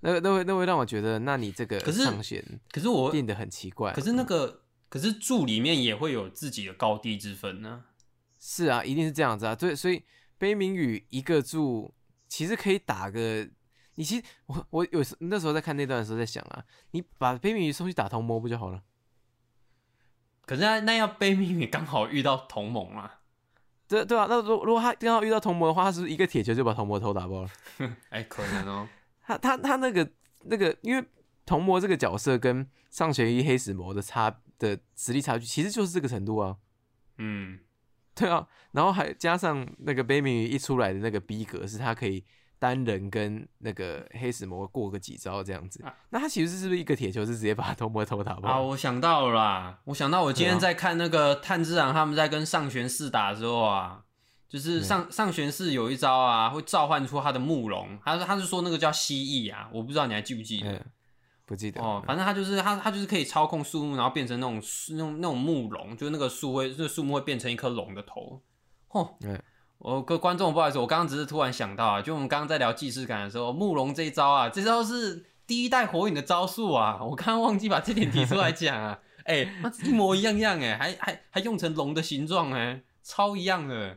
[0.00, 7.84] 那那会那会让我觉得，那你这个上旋可是我变得很奇怪，可是那个可是柱里面也会有自己的高低之分呢，
[8.40, 10.02] 是啊，一定是这样子啊，对，所以
[10.38, 11.94] 悲鸣雨一个柱
[12.28, 13.48] 其实可以打个。
[14.00, 18.82] 你其实我我有时那时候在看那段的时候在想啊，你把悲鸣鱼送去打同盟不就好了？
[20.46, 23.20] 可是那那要悲鸣鱼刚好遇到同盟啊，
[23.86, 27.50] 对对啊，那如如果他刚好遇到同盟的话，他是不是一个铁球就把同盟头打爆了？
[28.08, 28.88] 哎，可能哦。
[29.20, 30.10] 他他他那个
[30.44, 31.06] 那个，因为
[31.44, 36.56] 同魔这个角色跟上弦一黑死魔的差的实力差距，其实就是这个程度啊。
[37.18, 37.60] 嗯，
[38.14, 42.24] 对啊，然后还加上那个悲鸣鱼一出来的那个逼格，是他可以
[42.60, 45.82] 单人跟那个黑死魔过个几招这样子。
[45.82, 54.04] 啊那他其实是不是一个铁球是直接把他偷摸偷打啊，我想到了啦，我想到我今天在看那个炭治郎他们在跟上玄寺打的时候啊，
[54.48, 60.70] 就是对上上玄寺有一招啊，会召唤出他的木龙，他他是说那个叫蜥蜴啊，我不知道你还记不记得？
[60.70, 60.84] 嗯，
[61.46, 68.42] 不记得哦，反正他就是他，他就是可以操控树木，然后变成那种那种那种木龙，就是那个树会，那个树木会变成一颗龙的头。
[68.88, 69.40] 哦，嗯
[69.80, 83.96] 我各观众不好意思，我刚刚只是突然想到啊，就我们刚刚在聊既视感的时候，慕容这一招啊，这招是第一代火影的招数啊，我刚刚忘记把这点提出来讲啊， 哎、那一模一样样哎，还还还用成龙的形状哎，超一样的。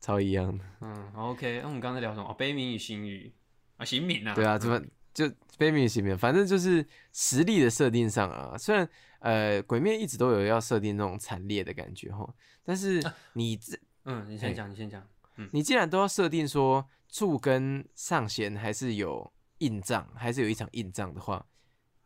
[0.00, 0.64] 超一样的。
[0.80, 2.30] 嗯，OK，那我们刚才聊什么？
[2.30, 3.32] 哦，悲鸣与星宇
[3.76, 4.80] 啊，行敏啊，对啊，怎么
[5.12, 5.28] 就
[5.58, 8.88] 悲鸣行面，反正就是实力的设定上啊，虽然
[9.18, 12.26] 呃鬼灭一直都有要设定那种惨烈的感觉哈，
[12.64, 13.02] 但是
[13.32, 13.76] 你这
[14.10, 15.00] 嗯，你先讲，你先讲。
[15.36, 21.46] 嗯你既然都要设定说柱跟上弦还是有硬仗，还是有一场硬仗的话，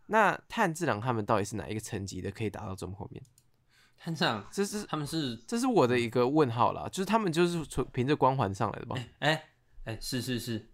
[0.07, 3.23] 那炭治郎他们到底是哪一个层级的可以打到这么后面？
[3.97, 8.97] 探长，这是他们是这是我的一个问号啦，就是他们就是从凭着光环上来的吧？
[9.21, 9.49] 哎
[9.85, 10.69] 哎，是是是，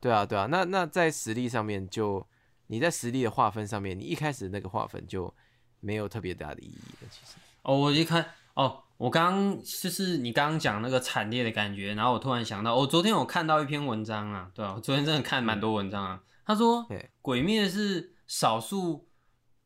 [0.00, 2.26] 对啊，对啊，那那在实力上面就
[2.68, 5.32] 你在实力的划分上面，你一开始那个划分就
[5.80, 7.36] 没有特别大的意义了，其实。
[7.62, 16.22] 哦，我一看，哦，我刚刚就是你刚刚讲那个惨烈的感觉，然后我突然想到，我、昨天有看到一篇文章啊，对啊，我昨天真的看蛮多文章啊。
[16.44, 16.84] 他说，
[17.22, 19.08] 《鬼灭》是少数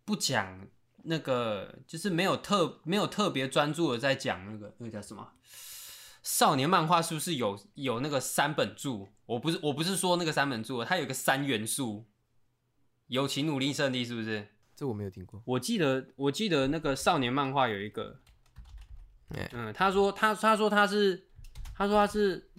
[0.05, 0.69] 不讲
[1.03, 5.33] 那个，就是没有特没有特别专注的在讲那个那个叫什么
[6.23, 9.09] 少年漫画，是不是有有那个三本柱？
[9.27, 12.07] 我不是我不是说那个三本柱，它有个三元素，
[13.09, 14.47] 友情、努力、胜利，是不是？
[14.77, 15.43] 这我没有听过。
[15.45, 18.21] 我记得我记得那个少年漫画有一个，
[19.37, 19.51] 哎。
[19.53, 21.29] 嗯，他说他他说他是
[21.77, 22.51] 他说他是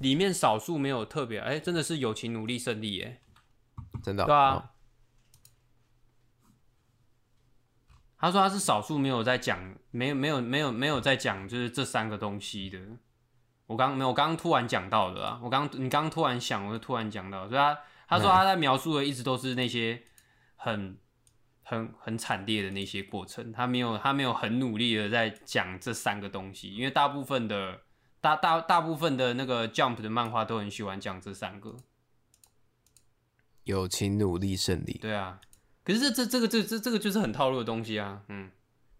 [0.00, 3.20] 里面少数没有特别，哎、真的是友情、努力、胜利，哎，
[4.02, 4.68] 真的哦、对啊哦。
[8.18, 12.78] 他说他是少数没有在讲，没有没有没有没有在讲，就是这三个东西的。
[13.66, 17.78] 我刚没有，我刚刚突然讲到的啊，我刚你刚刚突然想，我就突然讲到，所以他
[18.08, 20.02] 他说他在描述的一直都是那些
[20.56, 20.98] 很
[21.70, 27.82] 很很惨烈的那些过程，他没有他没有很努力的在讲这三个东西，因为大部分的
[28.20, 31.76] 大大大部分的那个 Jump 的漫画都很喜欢讲这三个，
[33.62, 34.98] 友情、努力、胜利。
[35.00, 35.40] 对啊，
[35.84, 38.50] 可是这这这个这这这个就是很套路的东西啊，嗯，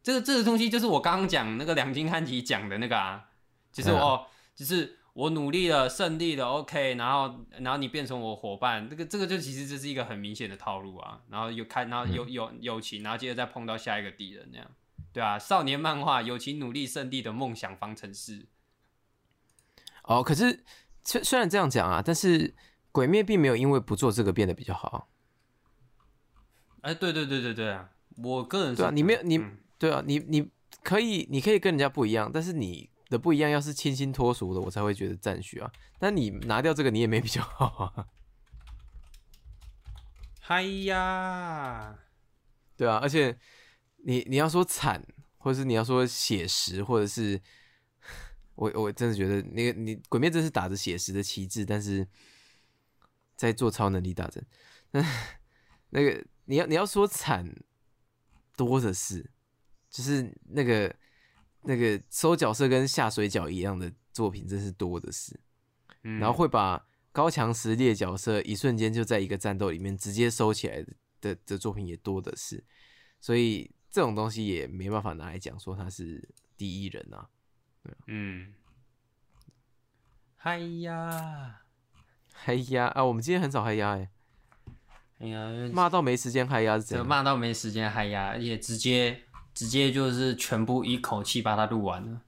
[0.01, 3.31] 这个这个东西就是我刚刚讲那个两金汉吉讲的那个啊，
[3.73, 14.71] 就是哦，就是我努力了，胜利了，OK，然后然后你变成我伙伴，这个这个就其实这是一个很明显的套路啊，然后有看，然后有有友情，然后接着再碰到下一个敌人那样，
[15.13, 18.47] 对啊，少年漫画友情、努力、胜利的梦想方程式，
[20.05, 20.65] 哦，可是
[21.05, 22.55] 虽虽然这样讲啊，但是
[22.93, 25.09] 鬼灭并没有因为不做这个变得比较好。
[26.83, 27.91] 哎，对对对对对啊，
[28.23, 29.57] 我个人是对啊，你没有你、嗯。
[29.81, 30.47] 对啊，你你
[30.83, 35.71] 可以你可以跟人家不一样，但是你的不一样要是清新脱俗的，我才会觉得赞许啊。
[35.99, 38.07] 那你拿掉这个，你也没比较好啊。
[40.41, 41.99] 嗨呀，
[42.77, 43.39] 对啊，而且
[44.05, 45.07] 你你要说惨，
[45.39, 47.41] 或者是你要说写实，或者是
[48.55, 52.07] 我我真的觉得那个你鬼灭真是打着写实的旗帜，但是
[53.37, 54.45] 在做超能力大战。
[54.93, 55.05] 那
[55.91, 57.49] 那个你要你要说惨
[58.57, 59.31] 多的是，
[59.89, 60.95] 就是那个
[61.63, 65.39] 那个收角色跟下水饺一样的作品，真是多的是。
[66.03, 72.65] 嗯然后会把高强实力的角色一瞬间就在一个战斗里面直接收起来的的的作品也多的是，
[73.21, 76.27] 所以这种东西也没办法拿来讲说他是
[76.57, 77.29] 第一人啊。
[78.07, 78.55] 嗯，
[80.37, 81.61] 嗨呀。
[82.33, 84.09] 嗨呀啊，我们今天很少嗨呀哎、
[85.19, 87.07] 哎呀，骂到没时间嗨呀是怎样？
[87.07, 89.21] 骂到没时间嗨呀，而且直接
[89.61, 92.23] 直接就是全部一口气把它录完了。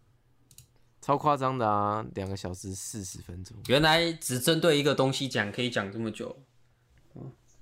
[1.00, 3.56] 超夸张的啊，两个小时四十分钟。
[3.68, 6.44] 原来只针对一个东西讲，可以讲这么久。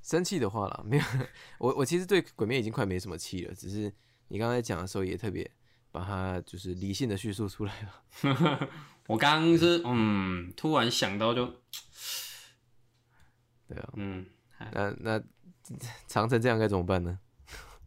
[0.03, 1.05] 生气的话啦， 没有，
[1.61, 3.95] 我我其实对鬼灭已经快没什么气了，只是
[4.27, 5.49] 你刚才讲的时候也特别
[5.93, 8.69] 把它就是理性的叙述出来了。
[9.07, 11.47] 我刚刚是嗯，突然想到就
[13.69, 14.27] 对啊，嗯，
[14.73, 15.23] 那那
[16.09, 17.21] 长成这样该怎么办呢？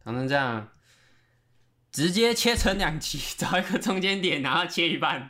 [0.06, 0.70] 长成这样，
[1.94, 5.30] 直接切成两集，找一个中间点，然后切一半。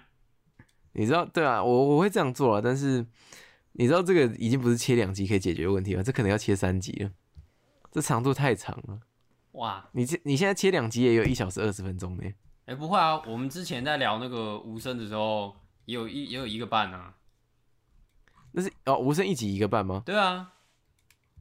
[0.93, 3.05] 你知道，对啊，我我会这样做啊，但是
[3.73, 7.11] 你知道这个已经不是切两集可以解决问题了，这可能要切三集了，
[7.91, 9.01] 这长度太长了。
[9.51, 12.23] 哇，你这你现在切两集也有一小时二十分钟呢，
[12.65, 15.53] 哎、不会啊，我们之前在聊那个无声的时候，
[15.83, 17.15] 也有一也有一个半啊。
[18.53, 20.01] 那是哦，无声一集一个半吗？
[20.05, 20.53] 对啊，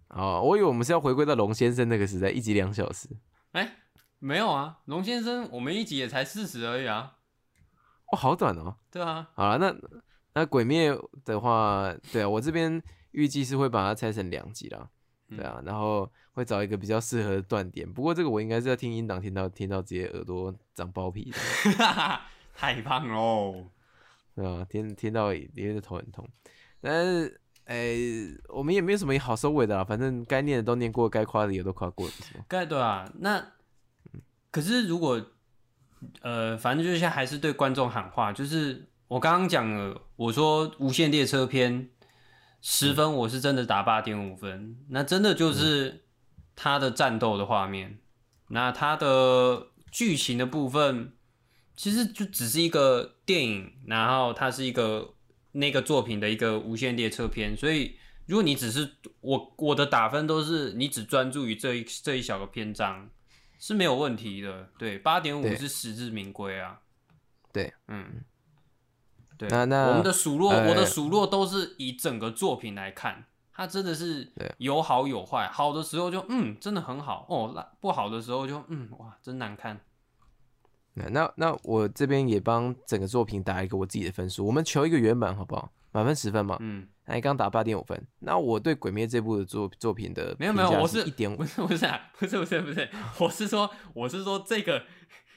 [0.09, 3.09] 哦，我以为我们是要回归到龙先生那个时代，一集两小时。
[3.53, 3.77] 哎、
[4.25, 7.17] 没有啊，龙先生，我们一集也才四十而已啊。
[8.13, 8.77] 哇，好短哦。
[8.89, 9.75] 对啊，好了，那
[10.35, 12.81] 那鬼灭的话，对啊，我这边
[13.11, 14.89] 预计是会把它拆成两集啦，
[15.29, 17.93] 对啊，然后会找一个比较适合的断点。
[17.93, 21.39] 不过这个我应该是要听音档听到听到直接耳朵长包皮的，
[22.55, 23.67] 太棒喽！
[24.37, 26.25] 对啊，听听到也也是头很痛。
[26.81, 27.97] 但是，哎、
[28.51, 32.45] 我们也没有什么好收尾的啦，反正该念的都念过，该夸的也都夸过了，不是吗？
[32.47, 33.45] 该对啊，那
[34.53, 35.21] 可是如果
[36.21, 41.85] 呃，反正就是现在还是对观众喊话，就是我刚刚讲了，我说《无限列车篇》
[42.61, 46.05] 十分，我是真的打八点五分，那真的就是
[46.55, 47.99] 它的战斗的画面，
[48.49, 51.13] 那它的剧情的部分，
[51.77, 55.15] 其实就只是一个电影，然后它是一个
[55.53, 57.97] 那个作品的一个无限列车篇，所以
[58.27, 63.09] 如果你只是我我的打分都是你只专注于这一这一小个篇章
[63.63, 66.81] 是没有问题的，对，八点五是实至名归啊，
[67.53, 68.25] 对，嗯，
[69.39, 79.81] 对，那那我们的数落，呃我的数落都是以整个作品来看，它真的是有好有坏，好的时候就嗯真的很好哦，那不好的时候就嗯哇真难看，
[80.95, 85.71] 那那那我这边也帮整个作品打一个我自己的分数，我们求一个圆满好不好？
[85.93, 92.89] 满分十分嘛，嗯，那你刚打八点五分，那我对《鬼灭》这部的作作品的没有没有，我是一点五不，是不是啊，不是不是不是，
[93.19, 94.85] 我是说我是说这个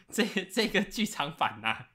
[0.10, 1.88] 这这个剧场版呐、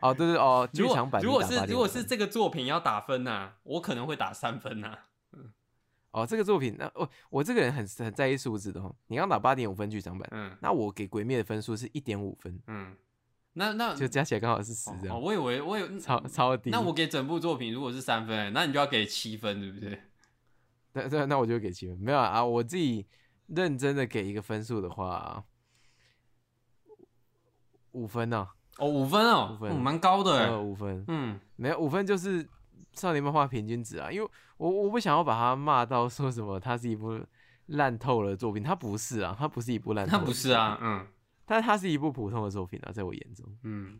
[0.00, 4.98] 哦，对对哦，剧场版如果你打8.5是如果是分这个作品要打分呐、我可能会打三分呐、
[6.10, 8.94] 哦，这个作品，那我我这个人很很在意数字的哦。
[9.06, 12.94] 你刚打八点五分剧场版，嗯那我给《鬼灭》的分数是一点五分，嗯，
[13.60, 16.70] 那那就加起来刚好是十这哦，样，我以为我有超超低。
[16.70, 20.00] 那我给整部作品如果是三分，那你就要给七分，对不对？
[20.94, 21.98] 对对，那我就会给七分。
[21.98, 23.06] 没有啊啊，我自己
[23.48, 25.44] 认真的给一个分数的话，
[27.92, 30.58] 五分呢、哦，五分哦，五分哦蛮高的。
[30.58, 32.48] 五分，嗯，没有五分就是
[32.94, 37.20] 少年漫画平均值啊，因为我我不想要把它骂到说什么它是一部
[37.66, 41.06] 烂透了的作品，它不是啊，它不是一部烂透那了，不是啊，，嗯
[41.50, 43.98] 但它是一部普通的作品啊，在我眼中，嗯，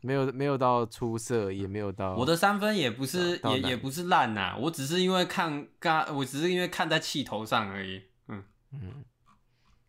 [0.00, 8.04] 没有没有到出色，也没有到我的三分也不是也也不是烂呐，我只是因为看刚，我只是因为看在气头上而已。
[8.28, 8.42] 嗯
[8.72, 9.04] 嗯，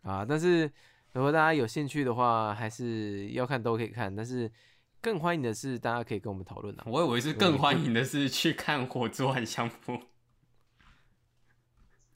[0.02, 0.69] 啊，但是
[1.14, 4.52] 如果大家有兴趣的话，还是要看都可以看，但是
[4.99, 6.84] 更欢迎的是大家可以跟我们讨论啊。
[6.86, 9.94] 我以为是更欢迎的是去看《火之万相扑》。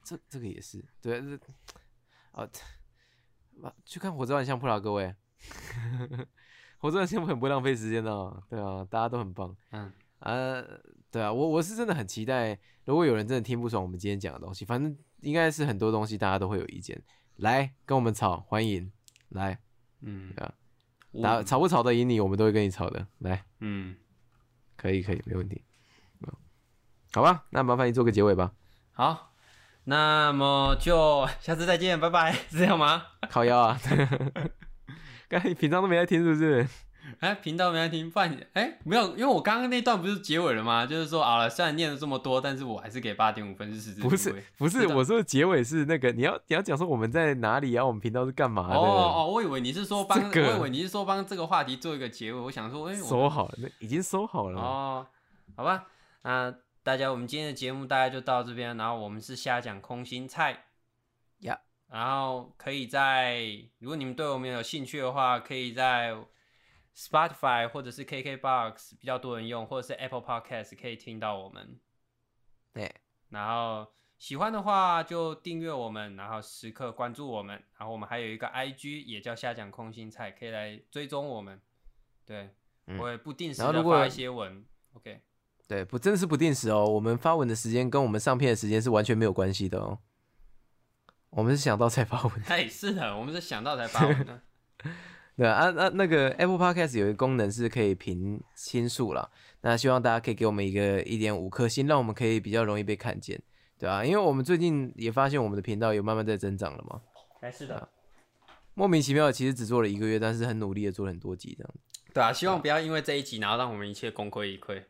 [0.03, 1.23] 这这个也是对，
[3.63, 5.13] 啊去看《火之万相扑》啦，各位，
[6.77, 10.63] 《火之万相扑》很不浪费时间的、哦，对啊，大家都很棒，嗯，呃，
[11.11, 17.01] 对啊，我我是真的很期待，如果有人真的听不爽我们今天讲的东西，反正应该是很多东西大家都会有意见，
[17.37, 18.91] 来跟我们吵，欢迎
[19.29, 19.59] 来
[20.01, 20.53] 嗯对啊，
[21.21, 23.95] 打吵不吵得赢你，我们都会跟你吵的，来，嗯，
[24.75, 25.63] 可以可以，没问题，
[26.19, 26.31] 嗯
[27.13, 28.53] 好吧，那麻烦你做个结尾吧，
[28.91, 29.33] 好，
[29.85, 33.03] 那么就下次再见，拜拜， 是这样吗？
[33.29, 33.79] 靠腰啊，
[35.29, 36.67] 刚才你平常都没在听是不是？
[37.19, 40.87] 哎，频道没在听，不然哎没有，因为我刚刚那段不是结尾了吗？
[40.87, 48.75] 就是说好了，虽然念了这么多，但是我还是给八点五分是实至名归不是不是，我说的结尾是那个你要你要讲说我们在哪里啊，我们频道是干嘛的？
[48.75, 52.39] 哦哦，我以为你是说帮，這個我以为你是说帮这个话题做一个结尾。
[52.39, 54.59] 我想说，哎、我收好了，那已经收好了。
[54.59, 55.07] 哦，
[55.55, 55.85] 好吧，
[56.23, 56.53] 那
[56.85, 60.65] 大家我们今天的节目大概就到这边，然后我们是瞎讲空心菜
[61.39, 63.43] 呀然后可以在
[63.79, 66.15] 如果你们对我们有兴趣的话，可以在
[66.95, 71.79] Spotify 或者是 KKBox 比较多人用，或者是 Apple Podcast 可以听到我们。
[72.71, 72.93] 对，
[73.29, 77.55] 然后喜欢的话就订阅我们，然后时刻关注我们。
[77.79, 81.59] 然后我们还有一个 IG 也叫瞎讲空心菜，可以来追踪我们。
[82.27, 82.51] 对，
[82.85, 84.63] 嗯我也不定时的发一些文。
[84.93, 85.19] OK，
[85.67, 86.85] 对，不真的是不定时哦。
[86.85, 89.99] 我们发文的时间跟我们上片的时间是完全没有关系的哦。
[91.31, 94.41] 我们是想到才发文，哎，是的，我们是想到才发文的。
[95.35, 99.29] 对啊啊，那个 Apple Podcast 有一个功能是可以评星数啦，
[99.61, 103.41] 那希望大家可以给我们一个一点五颗星，让我们可以比较容易被看见，
[103.77, 107.01] 对啊，因为我们最近也发现我们的频道有慢慢在增长了嘛，
[107.41, 107.89] 哎，是的，
[108.75, 111.73] 莫名其妙的其实只做了一个月，但是很努力的做了很多集这样。
[112.13, 114.81] 对啊，希望不要因为这一集，然后让我们一切功亏一篑。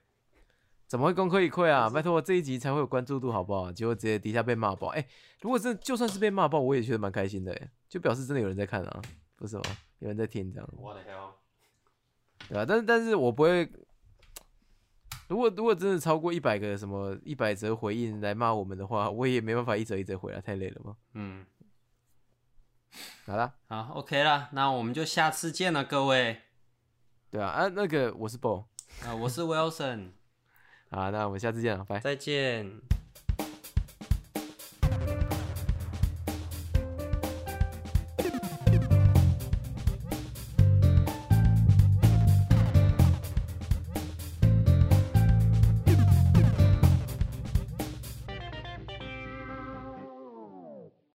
[0.87, 1.89] 怎么会功亏一篑啊？
[1.89, 3.71] 拜托，这一集才会有关注度，好不好？
[3.71, 4.89] 结果直接底下被骂爆。
[4.89, 5.05] 哎、
[5.41, 9.01] 如果真的就算是被骂爆，我也觉得蛮开心的，哎，就表示真的有人在看啊。
[9.37, 9.63] 不是吗？
[9.99, 11.31] 有人在听这样，我的 hell！
[12.47, 13.69] 对吧、但是但是我不会，
[15.27, 20.95] 如果如果真的超过一百个什么一百则回应来骂我们的话，我也没办法一则一则回啊，太累了嘛。
[21.13, 21.45] 嗯，
[23.25, 26.41] 好啦，好，OK 了，那我们就下次见了，各位。
[27.31, 28.65] 对啊，啊，那个我是 BO，
[29.03, 30.11] 啊、我是 Wilson，
[30.89, 31.99] 好，那我们下次见了，拜。
[31.99, 33.04] 再见。